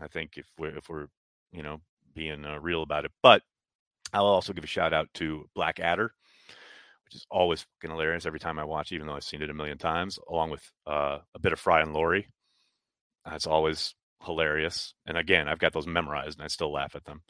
I 0.00 0.08
think 0.08 0.36
if 0.36 0.46
we're 0.58 0.76
if 0.76 0.88
we're 0.88 1.08
you 1.52 1.62
know 1.62 1.80
being 2.14 2.44
uh, 2.44 2.58
real 2.58 2.82
about 2.82 3.04
it, 3.04 3.12
but 3.22 3.42
I'll 4.12 4.26
also 4.26 4.52
give 4.52 4.64
a 4.64 4.68
shout 4.68 4.92
out 4.92 5.08
to 5.14 5.48
Blackadder, 5.54 6.12
which 7.04 7.14
is 7.14 7.26
always 7.30 7.66
fucking 7.80 7.90
hilarious 7.90 8.26
every 8.26 8.38
time 8.38 8.58
I 8.58 8.64
watch, 8.64 8.92
even 8.92 9.06
though 9.06 9.14
I've 9.14 9.24
seen 9.24 9.42
it 9.42 9.50
a 9.50 9.54
million 9.54 9.78
times, 9.78 10.18
along 10.28 10.50
with 10.50 10.62
uh, 10.86 11.18
a 11.34 11.38
bit 11.40 11.52
of 11.52 11.60
Fry 11.60 11.80
and 11.80 11.92
Laurie. 11.92 12.28
That's 13.24 13.46
always 13.46 13.94
hilarious. 14.24 14.94
And 15.06 15.16
again, 15.16 15.48
I've 15.48 15.58
got 15.58 15.72
those 15.72 15.86
memorized, 15.86 16.38
and 16.38 16.44
I 16.44 16.48
still 16.48 16.72
laugh 16.72 16.94
at 16.94 17.04
them. 17.04 17.22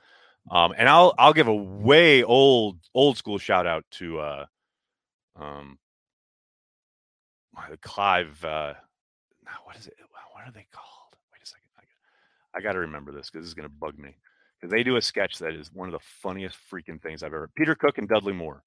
Um, 0.51 0.75
and 0.77 0.89
I'll 0.89 1.15
I'll 1.19 1.33
give 1.33 1.49
a 1.49 1.55
way 1.55 2.23
old 2.23 2.79
old 2.95 3.17
school 3.17 3.39
shout 3.39 3.67
out 3.67 3.85
to 3.93 4.19
uh, 4.21 4.47
um, 5.37 5.79
Clive. 7.81 8.45
Uh, 8.45 8.75
what 9.65 9.77
is 9.77 9.87
it? 9.87 9.95
What 10.33 10.45
are 10.47 10.53
they 10.53 10.67
called? 10.71 11.04
I, 12.57 12.61
got 12.61 12.73
to 12.73 12.81
remember 12.81 13.13
this 13.13 13.31
because 13.31 13.45
this 13.45 13.49
is 13.49 13.55
going 13.55 13.69
to 13.69 13.75
bug 13.75 13.99
me. 13.99 14.17
Because 14.61 14.71
they 14.71 14.83
do 14.83 14.97
a 14.97 15.03
sketch 15.03 15.39
that 15.39 15.55
is 15.55 15.73
one 15.73 15.89
of 15.89 15.93
the 15.93 16.07
funniest 16.23 16.57
freaking 16.71 17.01
things 17.03 17.23
I've 17.23 17.35
ever. 17.35 17.51
Peter 17.57 17.75
Cook 17.75 17.99
and 17.99 18.09
Dudley 18.09 18.33
Moore. 18.33 18.63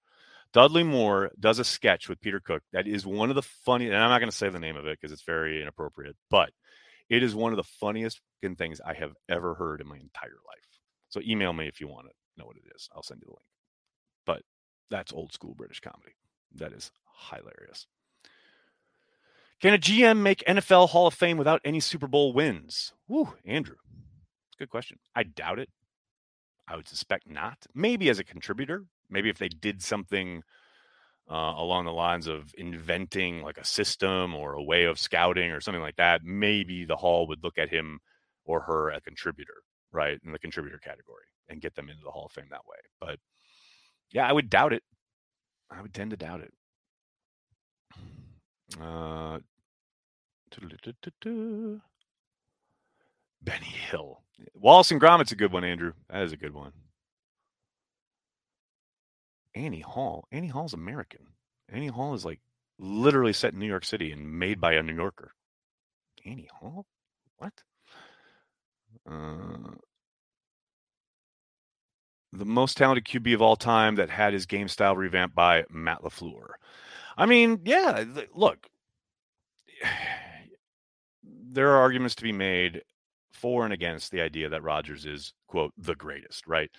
Dudley 0.53 0.83
Moore 0.83 1.31
does 1.39 1.59
a 1.59 1.63
sketch 1.63 2.07
with 2.07 2.21
Peter 2.21 2.39
Cook 2.39 2.61
that 2.73 2.87
is 2.87 3.05
one 3.05 3.29
of 3.29 3.35
the 3.35 3.41
funniest. 3.41 3.93
And 3.93 4.03
I'm 4.03 4.09
not 4.09 4.19
going 4.19 4.31
to 4.31 4.35
say 4.35 4.49
the 4.49 4.59
name 4.59 4.77
of 4.77 4.85
it 4.85 4.97
because 4.99 5.11
it's 5.11 5.23
very 5.23 5.61
inappropriate, 5.61 6.15
but 6.29 6.51
it 7.09 7.23
is 7.23 7.35
one 7.35 7.51
of 7.51 7.57
the 7.57 7.63
funniest 7.63 8.21
things 8.57 8.79
I 8.85 8.93
have 8.93 9.13
ever 9.29 9.55
heard 9.55 9.81
in 9.81 9.87
my 9.87 9.95
entire 9.95 10.39
life. 10.47 10.79
So 11.09 11.21
email 11.21 11.53
me 11.53 11.67
if 11.67 11.81
you 11.81 11.87
want 11.87 12.07
to 12.07 12.13
know 12.37 12.45
what 12.45 12.57
it 12.57 12.71
is. 12.75 12.89
I'll 12.95 13.03
send 13.03 13.21
you 13.21 13.27
the 13.27 13.31
link. 13.31 13.45
But 14.25 14.41
that's 14.89 15.13
old 15.13 15.33
school 15.33 15.53
British 15.55 15.79
comedy. 15.79 16.13
That 16.55 16.73
is 16.73 16.91
hilarious. 17.29 17.87
Can 19.59 19.73
a 19.73 19.77
GM 19.77 20.21
make 20.21 20.43
NFL 20.47 20.89
Hall 20.89 21.07
of 21.07 21.15
Fame 21.15 21.37
without 21.37 21.61
any 21.65 21.79
Super 21.79 22.07
Bowl 22.07 22.31
wins? 22.31 22.93
Woo, 23.07 23.33
Andrew. 23.43 23.77
Good 24.59 24.69
question. 24.69 24.99
I 25.15 25.23
doubt 25.23 25.57
it. 25.57 25.69
I 26.67 26.75
would 26.75 26.87
suspect 26.87 27.27
not. 27.27 27.57
Maybe 27.73 28.09
as 28.09 28.19
a 28.19 28.23
contributor. 28.23 28.85
Maybe 29.09 29.29
if 29.29 29.39
they 29.39 29.47
did 29.47 29.81
something 29.81 30.43
uh, 31.29 31.53
along 31.57 31.85
the 31.85 31.91
lines 31.91 32.27
of 32.27 32.53
inventing 32.57 33.41
like 33.41 33.57
a 33.57 33.65
system 33.65 34.35
or 34.35 34.53
a 34.53 34.63
way 34.63 34.83
of 34.83 34.99
scouting 34.99 35.51
or 35.51 35.59
something 35.59 35.81
like 35.81 35.95
that, 35.95 36.23
maybe 36.23 36.85
the 36.85 36.95
Hall 36.95 37.27
would 37.27 37.43
look 37.43 37.57
at 37.57 37.69
him 37.69 37.99
or 38.45 38.61
her 38.61 38.89
a 38.91 39.01
contributor, 39.01 39.63
right, 39.91 40.19
in 40.23 40.33
the 40.33 40.39
contributor 40.39 40.77
category 40.77 41.25
and 41.49 41.61
get 41.61 41.75
them 41.75 41.89
into 41.89 42.03
the 42.03 42.11
Hall 42.11 42.25
of 42.25 42.31
Fame 42.31 42.47
that 42.51 42.67
way. 42.67 42.77
But 42.99 43.19
yeah, 44.11 44.27
I 44.27 44.33
would 44.33 44.49
doubt 44.49 44.73
it. 44.73 44.83
I 45.71 45.81
would 45.81 45.93
tend 45.93 46.11
to 46.11 46.17
doubt 46.17 46.41
it. 46.41 46.53
Uh, 48.81 49.39
Benny 53.41 53.65
Hill. 53.65 54.21
Wallace 54.53 54.91
and 54.91 54.99
Gromit's 54.99 55.31
a 55.31 55.35
good 55.35 55.51
one, 55.51 55.63
Andrew. 55.63 55.93
That 56.09 56.23
is 56.23 56.33
a 56.33 56.37
good 56.37 56.53
one. 56.53 56.73
Annie 59.55 59.81
Hall. 59.81 60.27
Annie 60.31 60.47
Hall's 60.47 60.73
American. 60.73 61.27
Annie 61.69 61.87
Hall 61.87 62.13
is 62.13 62.25
like 62.25 62.39
literally 62.79 63.33
set 63.33 63.53
in 63.53 63.59
New 63.59 63.67
York 63.67 63.85
City 63.85 64.11
and 64.11 64.39
made 64.39 64.61
by 64.61 64.73
a 64.73 64.83
New 64.83 64.95
Yorker. 64.95 65.33
Annie 66.25 66.49
Hall? 66.59 66.85
What? 67.37 67.53
Uh, 69.09 69.75
the 72.33 72.45
most 72.45 72.77
talented 72.77 73.05
QB 73.05 73.33
of 73.35 73.41
all 73.41 73.55
time 73.55 73.95
that 73.95 74.09
had 74.09 74.33
his 74.33 74.45
game 74.45 74.67
style 74.67 74.95
revamped 74.95 75.35
by 75.35 75.63
Matt 75.69 76.03
LaFleur. 76.03 76.51
I 77.17 77.25
mean, 77.25 77.61
yeah, 77.65 78.03
look, 78.35 78.67
there 81.23 81.71
are 81.71 81.81
arguments 81.81 82.15
to 82.15 82.23
be 82.23 82.31
made 82.31 82.83
for 83.33 83.63
and 83.63 83.73
against 83.73 84.11
the 84.11 84.21
idea 84.21 84.49
that 84.49 84.63
Rodgers 84.63 85.05
is, 85.05 85.33
quote, 85.47 85.73
the 85.77 85.95
greatest, 85.95 86.47
right? 86.47 86.69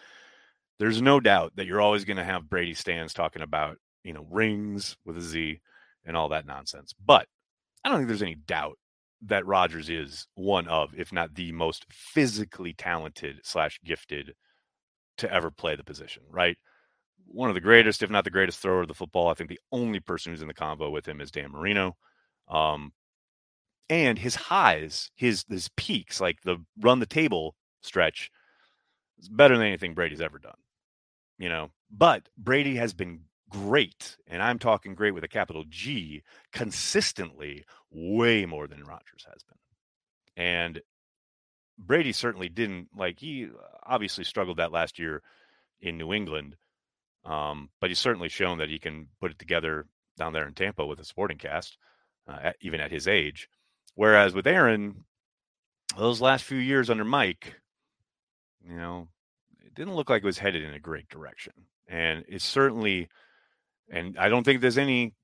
There's 0.79 1.03
no 1.03 1.21
doubt 1.21 1.57
that 1.57 1.67
you're 1.67 1.81
always 1.81 2.05
going 2.05 2.17
to 2.19 2.25
have 2.25 2.49
Brady 2.49 2.75
stands 2.75 3.13
talking 3.13 3.43
about, 3.43 3.79
you 4.05 4.13
know, 4.13 4.27
rings 4.31 4.97
with 5.05 5.17
a 5.17 5.21
Z 5.21 5.61
and 6.05 6.17
all 6.17 6.29
that 6.29 6.47
nonsense. 6.47 6.95
But 7.05 7.27
I 7.85 7.89
don't 7.89 7.99
think 7.99 8.09
there's 8.09 8.23
any 8.23 8.37
doubt 8.37 8.79
that 9.23 9.47
Rodgers 9.47 9.91
is 9.91 10.29
one 10.35 10.69
of, 10.69 10.91
if 10.97 11.13
not 11.13 11.35
the 11.35 11.51
most 11.53 11.85
physically 11.91 12.73
talented 12.73 13.41
slash 13.43 13.81
gifted 13.85 14.35
to 15.19 15.33
ever 15.33 15.51
play 15.51 15.75
the 15.75 15.85
position, 15.85 16.23
right? 16.31 16.57
One 17.31 17.51
of 17.51 17.55
the 17.55 17.61
greatest, 17.61 18.03
if 18.03 18.11
not 18.11 18.25
the 18.25 18.31
greatest 18.31 18.59
thrower 18.59 18.83
of 18.83 18.89
the 18.89 18.95
football. 18.95 19.29
I 19.29 19.35
think 19.35 19.51
the 19.51 19.61
only 19.71 20.01
person 20.01 20.33
who's 20.33 20.43
in 20.43 20.49
the 20.49 20.55
combo 20.55 20.91
with 20.91 21.07
him 21.07 21.21
is 21.21 21.31
Dan 21.31 21.53
Marino. 21.53 21.97
Um, 22.49 22.93
and 23.91 24.19
his 24.19 24.35
highs, 24.35 25.11
his 25.15 25.45
his 25.49 25.69
peaks, 25.77 26.21
like 26.21 26.43
the 26.43 26.59
run 26.81 27.01
the 27.01 27.07
table 27.07 27.55
stretch, 27.81 28.31
is 29.19 29.29
better 29.29 29.57
than 29.57 29.67
anything 29.67 29.95
Brady's 29.95 30.21
ever 30.21 30.39
done. 30.39 30.59
You 31.39 31.49
know, 31.49 31.71
but 31.91 32.29
Brady 32.37 32.77
has 32.77 32.93
been 32.93 33.21
great, 33.51 34.17
and 34.27 34.43
I'm 34.43 34.59
talking 34.59 34.95
great 34.95 35.15
with 35.15 35.25
a 35.25 35.29
capital 35.29 35.65
G, 35.69 36.23
consistently 36.53 37.65
way 37.91 38.45
more 38.45 38.67
than 38.67 38.85
Rodgers 38.85 39.27
has 39.27 39.43
been. 39.43 40.45
And 40.45 40.81
Brady 41.79 42.13
certainly 42.13 42.49
didn't 42.49 42.89
like 42.97 43.21
he 43.21 43.49
obviously 43.85 44.25
struggled 44.25 44.59
that 44.59 44.73
last 44.73 44.99
year 44.99 45.23
in 45.81 45.97
New 45.97 46.13
England. 46.13 46.57
Um, 47.29 47.69
but 47.81 47.91
he's 47.91 47.99
certainly 47.99 48.29
shown 48.29 48.59
that 48.59 48.71
he 48.71 48.79
can 48.79 49.09
put 49.21 49.31
it 49.31 49.39
together 49.39 49.87
down 50.17 50.33
there 50.33 50.47
in 50.47 50.55
Tampa 50.55 50.87
with 50.87 50.99
a 50.99 51.05
sporting 51.05 51.39
cast, 51.39 51.77
uh, 52.27 52.39
at, 52.43 52.57
even 52.61 52.81
at 52.81 52.91
his 52.91 53.07
age. 53.07 53.49
Whereas 53.95 54.35
with 54.35 54.47
Aaron, 54.47 55.05
those 55.97 56.21
last 56.21 56.45
few 56.45 56.59
years 56.59 56.89
under 56.89 57.05
Mike, 57.05 57.55
you 58.67 58.77
know, 58.77 59.09
it 59.65 59.75
didn't 59.75 59.95
look 59.95 60.09
like 60.09 60.23
it 60.23 60.27
was 60.27 60.39
headed 60.39 60.63
in 60.63 60.73
a 60.73 60.81
great 60.81 61.09
direction. 61.09 61.53
And 61.87 62.25
it's 62.29 62.45
certainly, 62.45 63.09
and 63.91 64.19
I 64.19 64.29
don't 64.29 64.45
think 64.45 64.61
there's 64.61 64.79
any, 64.79 65.15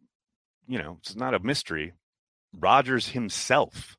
you 0.67 0.79
know, 0.79 0.99
it's 1.01 1.17
not 1.17 1.35
a 1.35 1.38
mystery. 1.38 1.93
Rodgers 2.53 3.09
himself 3.09 3.97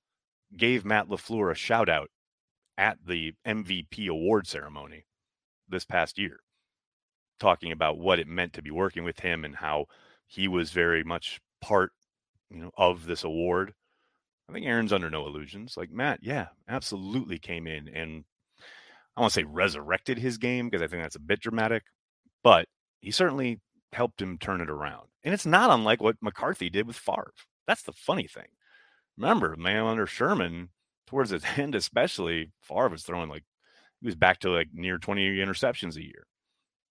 gave 0.56 0.86
Matt 0.86 1.08
LaFleur 1.08 1.52
a 1.52 1.56
shout 1.56 1.89
out 1.89 2.10
at 2.78 2.98
the 3.06 3.34
MVP 3.46 4.08
award 4.08 4.48
ceremony 4.48 5.06
this 5.68 5.86
past 5.86 6.18
year, 6.18 6.39
talking 7.39 7.71
about 7.71 7.98
what 7.98 8.19
it 8.19 8.28
meant 8.28 8.54
to 8.54 8.62
be 8.62 8.71
working 8.71 9.04
with 9.04 9.19
him 9.19 9.45
and 9.45 9.56
how 9.56 9.86
he 10.28 10.48
was 10.48 10.71
very 10.71 11.04
much 11.04 11.39
part, 11.62 11.91
you 12.50 12.62
know, 12.62 12.71
of 12.78 13.06
this 13.06 13.24
award 13.24 13.74
I 14.50 14.54
think 14.54 14.65
Aaron's 14.65 14.93
under 14.93 15.10
no 15.10 15.26
illusions. 15.26 15.76
Like 15.76 15.91
Matt, 15.91 16.19
yeah, 16.21 16.48
absolutely 16.67 17.39
came 17.39 17.67
in 17.67 17.88
and 17.88 18.24
I 19.15 19.21
want 19.21 19.34
to 19.34 19.39
say 19.39 19.43
resurrected 19.43 20.17
his 20.17 20.38
game 20.38 20.69
because 20.69 20.82
I 20.82 20.88
think 20.88 21.02
that's 21.02 21.15
a 21.15 21.21
bit 21.21 21.39
dramatic, 21.39 21.84
but 22.43 22.67
he 23.00 23.12
certainly 23.12 23.60
helped 23.93 24.21
him 24.21 24.38
turn 24.38 24.62
it 24.62 24.69
around. 24.69 25.08
And 25.24 25.34
it's 25.34 25.45
not 25.45 25.71
unlike 25.71 26.02
what 26.02 26.17
McCarthy 26.21 26.69
did 26.69 26.86
with 26.86 26.98
Favre. 26.98 27.32
That's 27.65 27.84
the 27.84 27.93
funny 27.93 28.28
thing. 28.28 28.48
Remember, 29.17 29.56
man, 29.56 29.86
under 29.86 30.06
Sherman, 30.06 30.69
towards 31.08 31.30
the 31.30 31.41
end 31.58 31.76
especially, 31.76 32.52
Favre 32.62 32.89
was 32.89 33.04
throwing 33.04 33.30
like 33.30 33.45
he 34.02 34.06
was 34.06 34.15
back 34.15 34.39
to 34.39 34.52
like 34.52 34.67
near 34.74 34.98
20 34.98 35.38
interceptions 35.38 35.95
a 35.95 36.04
year. 36.04 36.28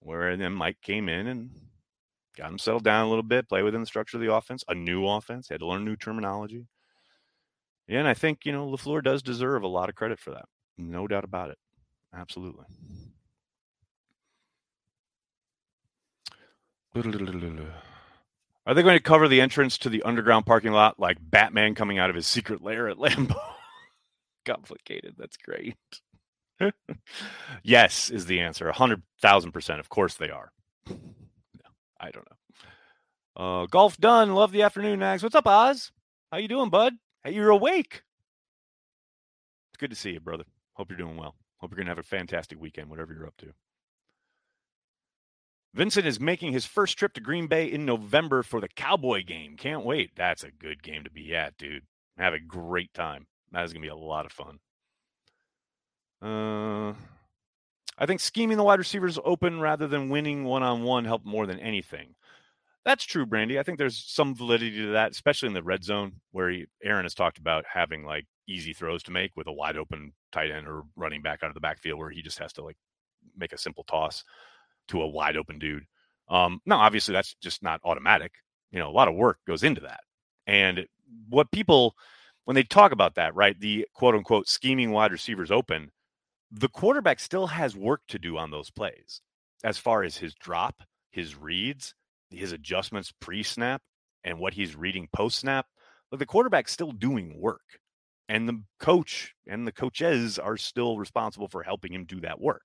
Where 0.05 0.37
then 0.37 0.53
Mike 0.53 0.77
came 0.83 1.09
in 1.09 1.27
and 1.27 1.51
got 2.37 2.51
him 2.51 2.59
settled 2.59 2.85
down 2.85 3.07
a 3.07 3.09
little 3.09 3.23
bit, 3.23 3.49
play 3.49 3.63
within 3.63 3.81
the 3.81 3.87
structure 3.87 4.19
of 4.19 4.21
the 4.23 4.33
offense, 4.33 4.63
a 4.69 4.75
new 4.75 5.07
offense, 5.09 5.49
had 5.49 5.61
to 5.61 5.67
learn 5.67 5.85
new 5.85 5.97
terminology. 5.97 6.67
Yeah, 7.89 8.01
and 8.01 8.09
I 8.09 8.13
think, 8.13 8.41
you 8.45 8.53
know, 8.53 8.69
LaFleur 8.69 9.03
does 9.03 9.23
deserve 9.23 9.63
a 9.63 9.69
lot 9.69 9.89
of 9.89 9.95
credit 9.95 10.19
for 10.19 10.31
that. 10.33 10.45
No 10.77 11.07
doubt 11.07 11.25
about 11.25 11.51
it. 11.51 11.59
Absolutely. 12.15 12.67
Are 18.67 18.75
they 18.75 18.83
going 18.83 18.97
to 18.97 19.03
cover 19.03 19.27
the 19.27 19.41
entrance 19.41 19.79
to 19.79 19.89
the 19.89 20.03
underground 20.03 20.45
parking 20.45 20.73
lot 20.73 21.01
like 21.01 21.17
Batman 21.19 21.75
coming 21.75 21.99
out 21.99 22.11
of 22.11 22.17
his 22.17 22.27
secret 22.27 22.63
lair 22.63 22.89
at 22.89 22.99
Lambeau? 22.99 23.41
Complicated. 24.45 25.15
That's 25.17 25.39
great. 25.39 25.77
yes, 27.63 28.11
is 28.11 28.27
the 28.27 28.41
answer. 28.41 28.71
100,000%. 28.71 29.81
Of 29.81 29.89
course 29.89 30.15
they 30.15 30.31
are. 30.31 30.51
no, 30.89 30.97
I 32.01 32.11
don't 32.11 32.27
know. 32.29 32.37
Uh, 33.37 33.67
golf 33.67 33.97
done. 33.99 34.35
Love 34.35 34.53
the 34.53 34.63
afternoon, 34.63 35.01
Nags. 35.01 35.23
What's 35.23 35.35
up, 35.35 35.47
Oz? 35.47 35.91
How 36.31 36.39
you 36.39 36.49
doing, 36.49 36.71
bud? 36.71 36.95
Hey, 37.25 37.33
you're 37.33 37.51
awake. 37.51 38.03
It's 39.73 39.79
good 39.79 39.91
to 39.91 39.97
see 39.97 40.13
you, 40.13 40.21
brother. 40.21 40.45
Hope 40.75 40.91
you're 40.91 40.99
doing 40.99 41.17
well. 41.17 41.35
Hope 41.59 41.71
you're 41.71 41.77
going 41.77 41.87
to 41.87 41.91
have 41.91 41.99
a 41.99 42.03
fantastic 42.03 42.61
weekend, 42.61 42.91
whatever 42.91 43.13
you're 43.13 43.27
up 43.27 43.37
to. 43.39 43.53
Vincent 45.75 46.07
is 46.07 46.21
making 46.21 46.53
his 46.53 46.65
first 46.67 46.97
trip 46.97 47.15
to 47.15 47.21
Green 47.21 47.49
Bay 47.49 47.67
in 47.67 47.85
November 47.85 48.45
for 48.45 48.61
the 48.61 48.69
Cowboy 48.69 49.25
game. 49.25 49.57
Can't 49.57 49.85
wait. 49.85 50.11
That's 50.15 50.45
a 50.45 50.53
good 50.53 50.85
game 50.85 51.03
to 51.03 51.11
be 51.11 51.35
at, 51.35 51.57
dude. 51.57 51.83
Have 52.17 52.35
a 52.35 52.39
great 52.39 52.95
time. 52.95 53.27
That 53.51 53.65
is 53.65 53.73
going 53.73 53.83
to 53.83 53.87
be 53.87 53.91
a 53.91 53.97
lot 53.97 54.27
of 54.27 54.31
fun. 54.33 54.61
Uh, 56.25 56.95
I 57.99 58.07
think 58.07 58.21
scheming 58.21 58.57
the 58.57 58.65
wide 58.65 58.79
receivers 58.79 59.19
open 59.25 59.61
rather 59.61 59.87
than 59.87 60.09
winning 60.09 60.45
one 60.45 60.63
on 60.63 60.83
one 60.83 61.05
helped 61.05 61.27
more 61.27 61.47
than 61.47 61.61
anything. 61.61 62.15
That's 62.85 63.05
true, 63.05 63.27
Brandy. 63.27 63.59
I 63.59 63.63
think 63.63 63.79
there's 63.79 64.03
some 64.07 64.35
validity 64.35 64.79
to 64.79 64.93
that, 64.93 65.13
especially 65.13 65.49
in 65.49 65.55
the 65.55 65.63
red 65.63 65.85
zone 65.85 66.15
where 66.33 66.51
he, 66.51 66.67
Aaron 66.83 67.05
has 67.05 67.15
talked 67.15 67.39
about 67.39 67.65
having 67.71 68.05
like 68.05 68.27
easy 68.49 68.73
throws 68.73 69.03
to 69.05 69.11
make 69.11 69.37
with 69.37 69.47
a 69.47 69.53
wide 69.53 69.77
open 69.77 70.13
tight 70.33 70.51
end 70.51 70.67
or 70.67 70.83
running 70.97 71.23
back 71.23 71.43
out 71.43 71.49
of 71.49 71.55
the 71.55 71.61
backfield 71.61 71.99
where 71.99 72.11
he 72.11 72.23
just 72.23 72.39
has 72.39 72.53
to 72.55 72.65
like 72.65 72.77
make 73.37 73.53
a 73.53 73.59
simple 73.59 73.85
toss 73.85 74.25
to 74.89 75.03
a 75.03 75.09
wide 75.09 75.37
open 75.37 75.59
dude. 75.59 75.85
Um, 76.29 76.61
now, 76.67 76.79
obviously, 76.79 77.13
that's 77.13 77.35
just 77.41 77.63
not 77.63 77.81
automatic. 77.85 78.33
You 78.71 78.79
know, 78.79 78.89
a 78.89 78.93
lot 78.93 79.09
of 79.09 79.15
work 79.15 79.39
goes 79.47 79.63
into 79.63 79.83
that. 79.83 80.01
And 80.47 80.87
what 81.29 81.51
people, 81.51 81.95
when 82.45 82.55
they 82.55 82.65
talk 82.65 82.93
about 82.93 83.15
that, 83.15 83.35
right, 83.35 83.59
the 83.59 83.87
quote 83.95 84.15
unquote 84.15 84.49
scheming 84.49 84.91
wide 84.91 85.13
receivers 85.13 85.51
open, 85.51 85.91
the 86.57 86.69
quarterback 86.69 87.19
still 87.19 87.49
has 87.49 87.75
work 87.75 88.03
to 88.07 88.19
do 88.19 88.39
on 88.39 88.53
those 88.53 88.71
plays 88.71 89.21
as 89.65 89.77
far 89.77 90.05
as 90.05 90.17
his 90.17 90.35
drop, 90.35 90.83
his 91.11 91.35
reads, 91.37 91.95
his 92.31 92.53
adjustments 92.53 93.13
pre 93.21 93.43
snap, 93.43 93.83
and 94.23 94.39
what 94.39 94.55
he's 94.55 94.77
reading 94.77 95.09
post 95.13 95.39
snap. 95.39 95.67
But 96.11 96.21
the 96.21 96.27
quarterback's 96.27 96.73
still 96.73 96.93
doing 96.93 97.41
work. 97.41 97.81
And 98.29 98.49
the 98.49 98.63
coach 98.79 99.35
and 99.47 99.67
the 99.67 99.73
coaches 99.73 100.39
are 100.39 100.57
still 100.57 100.97
responsible 100.97 101.49
for 101.49 101.63
helping 101.63 101.93
him 101.93 102.05
do 102.05 102.21
that 102.21 102.41
work. 102.41 102.63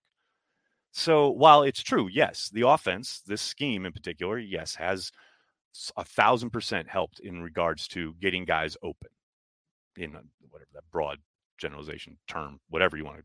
So 0.91 1.29
while 1.29 1.63
it's 1.63 1.83
true, 1.83 2.07
yes, 2.09 2.49
the 2.53 2.67
offense, 2.67 3.21
this 3.25 3.41
scheme 3.41 3.85
in 3.85 3.91
particular, 3.91 4.37
yes, 4.37 4.75
has 4.75 5.11
a 5.97 6.05
thousand 6.05 6.51
percent 6.51 6.87
helped 6.87 7.19
in 7.19 7.41
regards 7.41 7.87
to 7.89 8.13
getting 8.21 8.45
guys 8.45 8.77
open 8.83 9.09
in 9.97 10.11
whatever 10.49 10.69
that 10.75 10.89
broad 10.91 11.17
generalization 11.57 12.17
term, 12.27 12.59
whatever 12.69 12.95
you 12.95 13.03
want 13.03 13.17
to 13.17 13.23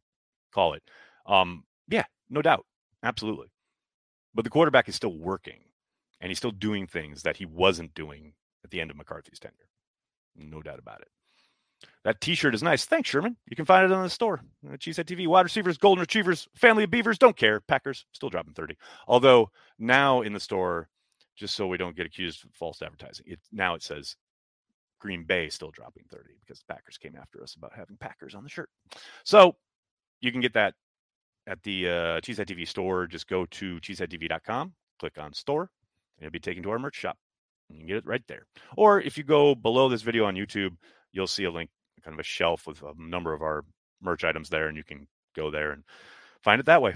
call 0.54 0.74
it. 0.74 0.82
Um, 1.26 1.64
yeah, 1.88 2.04
no 2.30 2.42
doubt. 2.42 2.64
Absolutely. 3.02 3.48
But 4.34 4.44
the 4.44 4.50
quarterback 4.50 4.88
is 4.88 4.94
still 4.94 5.16
working 5.16 5.60
and 6.20 6.30
he's 6.30 6.38
still 6.38 6.50
doing 6.50 6.86
things 6.86 7.22
that 7.22 7.36
he 7.36 7.44
wasn't 7.44 7.94
doing 7.94 8.32
at 8.64 8.70
the 8.70 8.80
end 8.80 8.90
of 8.90 8.96
McCarthy's 8.96 9.38
tenure. 9.38 9.68
No 10.36 10.62
doubt 10.62 10.78
about 10.78 11.02
it. 11.02 11.08
That 12.04 12.20
T-shirt 12.20 12.54
is 12.54 12.62
nice. 12.62 12.84
Thanks, 12.84 13.08
Sherman. 13.08 13.36
You 13.48 13.56
can 13.56 13.64
find 13.64 13.84
it 13.84 13.94
on 13.94 14.02
the 14.02 14.10
store. 14.10 14.40
Cheesehead 14.66 15.04
TV. 15.04 15.26
Wide 15.26 15.42
receivers, 15.42 15.78
golden 15.78 16.00
retrievers, 16.00 16.48
family 16.54 16.84
of 16.84 16.90
beavers. 16.90 17.18
Don't 17.18 17.36
care. 17.36 17.60
Packers 17.60 18.06
still 18.12 18.30
dropping 18.30 18.54
thirty. 18.54 18.76
Although 19.06 19.50
now 19.78 20.22
in 20.22 20.32
the 20.32 20.40
store, 20.40 20.88
just 21.36 21.54
so 21.54 21.66
we 21.66 21.76
don't 21.76 21.96
get 21.96 22.06
accused 22.06 22.44
of 22.44 22.50
false 22.54 22.82
advertising, 22.82 23.26
it 23.28 23.40
now 23.52 23.74
it 23.74 23.82
says 23.82 24.16
Green 24.98 25.24
Bay 25.24 25.48
still 25.48 25.70
dropping 25.70 26.04
thirty 26.10 26.34
because 26.40 26.58
the 26.60 26.72
Packers 26.72 26.98
came 26.98 27.16
after 27.20 27.42
us 27.42 27.54
about 27.54 27.72
having 27.74 27.96
Packers 27.96 28.34
on 28.34 28.44
the 28.44 28.50
shirt. 28.50 28.70
So 29.24 29.56
you 30.20 30.32
can 30.32 30.40
get 30.40 30.54
that 30.54 30.74
at 31.46 31.62
the 31.62 31.88
uh, 31.88 32.20
Cheesehead 32.20 32.46
TV 32.46 32.66
store. 32.66 33.06
Just 33.06 33.28
go 33.28 33.46
to 33.46 33.80
cheeseheadtv.com, 33.80 34.72
click 34.98 35.18
on 35.18 35.32
store, 35.32 35.70
and 36.16 36.22
you'll 36.22 36.30
be 36.30 36.40
taken 36.40 36.62
to 36.62 36.70
our 36.70 36.78
merch 36.78 36.96
shop. 36.96 37.16
You 37.68 37.78
can 37.78 37.86
get 37.86 37.96
it 37.96 38.06
right 38.06 38.22
there. 38.28 38.46
Or 38.76 39.00
if 39.00 39.16
you 39.16 39.24
go 39.24 39.54
below 39.54 39.88
this 39.88 40.02
video 40.02 40.24
on 40.24 40.34
YouTube, 40.34 40.76
you'll 41.12 41.26
see 41.26 41.44
a 41.44 41.50
link, 41.50 41.70
kind 42.02 42.14
of 42.14 42.20
a 42.20 42.24
shelf 42.24 42.66
with 42.66 42.82
a 42.82 42.92
number 42.98 43.32
of 43.32 43.42
our 43.42 43.64
merch 44.02 44.24
items 44.24 44.50
there, 44.50 44.68
and 44.68 44.76
you 44.76 44.84
can 44.84 45.06
go 45.34 45.50
there 45.50 45.72
and 45.72 45.84
find 46.42 46.60
it 46.60 46.66
that 46.66 46.82
way. 46.82 46.94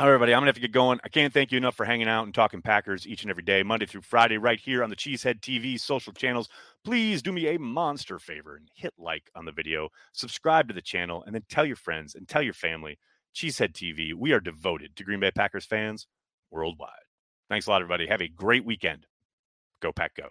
All 0.00 0.06
right, 0.06 0.14
everybody, 0.14 0.32
I'm 0.32 0.42
gonna 0.42 0.50
have 0.50 0.54
to 0.54 0.60
get 0.60 0.70
going. 0.70 1.00
I 1.02 1.08
can't 1.08 1.34
thank 1.34 1.50
you 1.50 1.58
enough 1.58 1.74
for 1.74 1.84
hanging 1.84 2.06
out 2.06 2.22
and 2.22 2.32
talking 2.32 2.62
Packers 2.62 3.04
each 3.04 3.22
and 3.22 3.30
every 3.32 3.42
day, 3.42 3.64
Monday 3.64 3.84
through 3.84 4.02
Friday, 4.02 4.38
right 4.38 4.60
here 4.60 4.84
on 4.84 4.90
the 4.90 4.96
Cheesehead 4.96 5.40
TV 5.40 5.78
social 5.78 6.12
channels. 6.12 6.48
Please 6.84 7.20
do 7.20 7.32
me 7.32 7.48
a 7.48 7.58
monster 7.58 8.20
favor 8.20 8.54
and 8.54 8.68
hit 8.76 8.94
like 8.96 9.28
on 9.34 9.44
the 9.44 9.50
video, 9.50 9.88
subscribe 10.12 10.68
to 10.68 10.74
the 10.74 10.80
channel, 10.80 11.24
and 11.26 11.34
then 11.34 11.42
tell 11.50 11.66
your 11.66 11.74
friends 11.74 12.14
and 12.14 12.28
tell 12.28 12.42
your 12.42 12.54
family. 12.54 12.96
Cheesehead 13.34 13.72
TV, 13.72 14.14
we 14.14 14.30
are 14.30 14.38
devoted 14.38 14.94
to 14.94 15.02
Green 15.02 15.18
Bay 15.18 15.32
Packers 15.32 15.66
fans 15.66 16.06
worldwide. 16.52 16.92
Thanks 17.50 17.66
a 17.66 17.70
lot, 17.70 17.82
everybody. 17.82 18.06
Have 18.06 18.22
a 18.22 18.28
great 18.28 18.64
weekend. 18.64 19.04
Go 19.82 19.90
Pack 19.90 20.12
Go. 20.14 20.28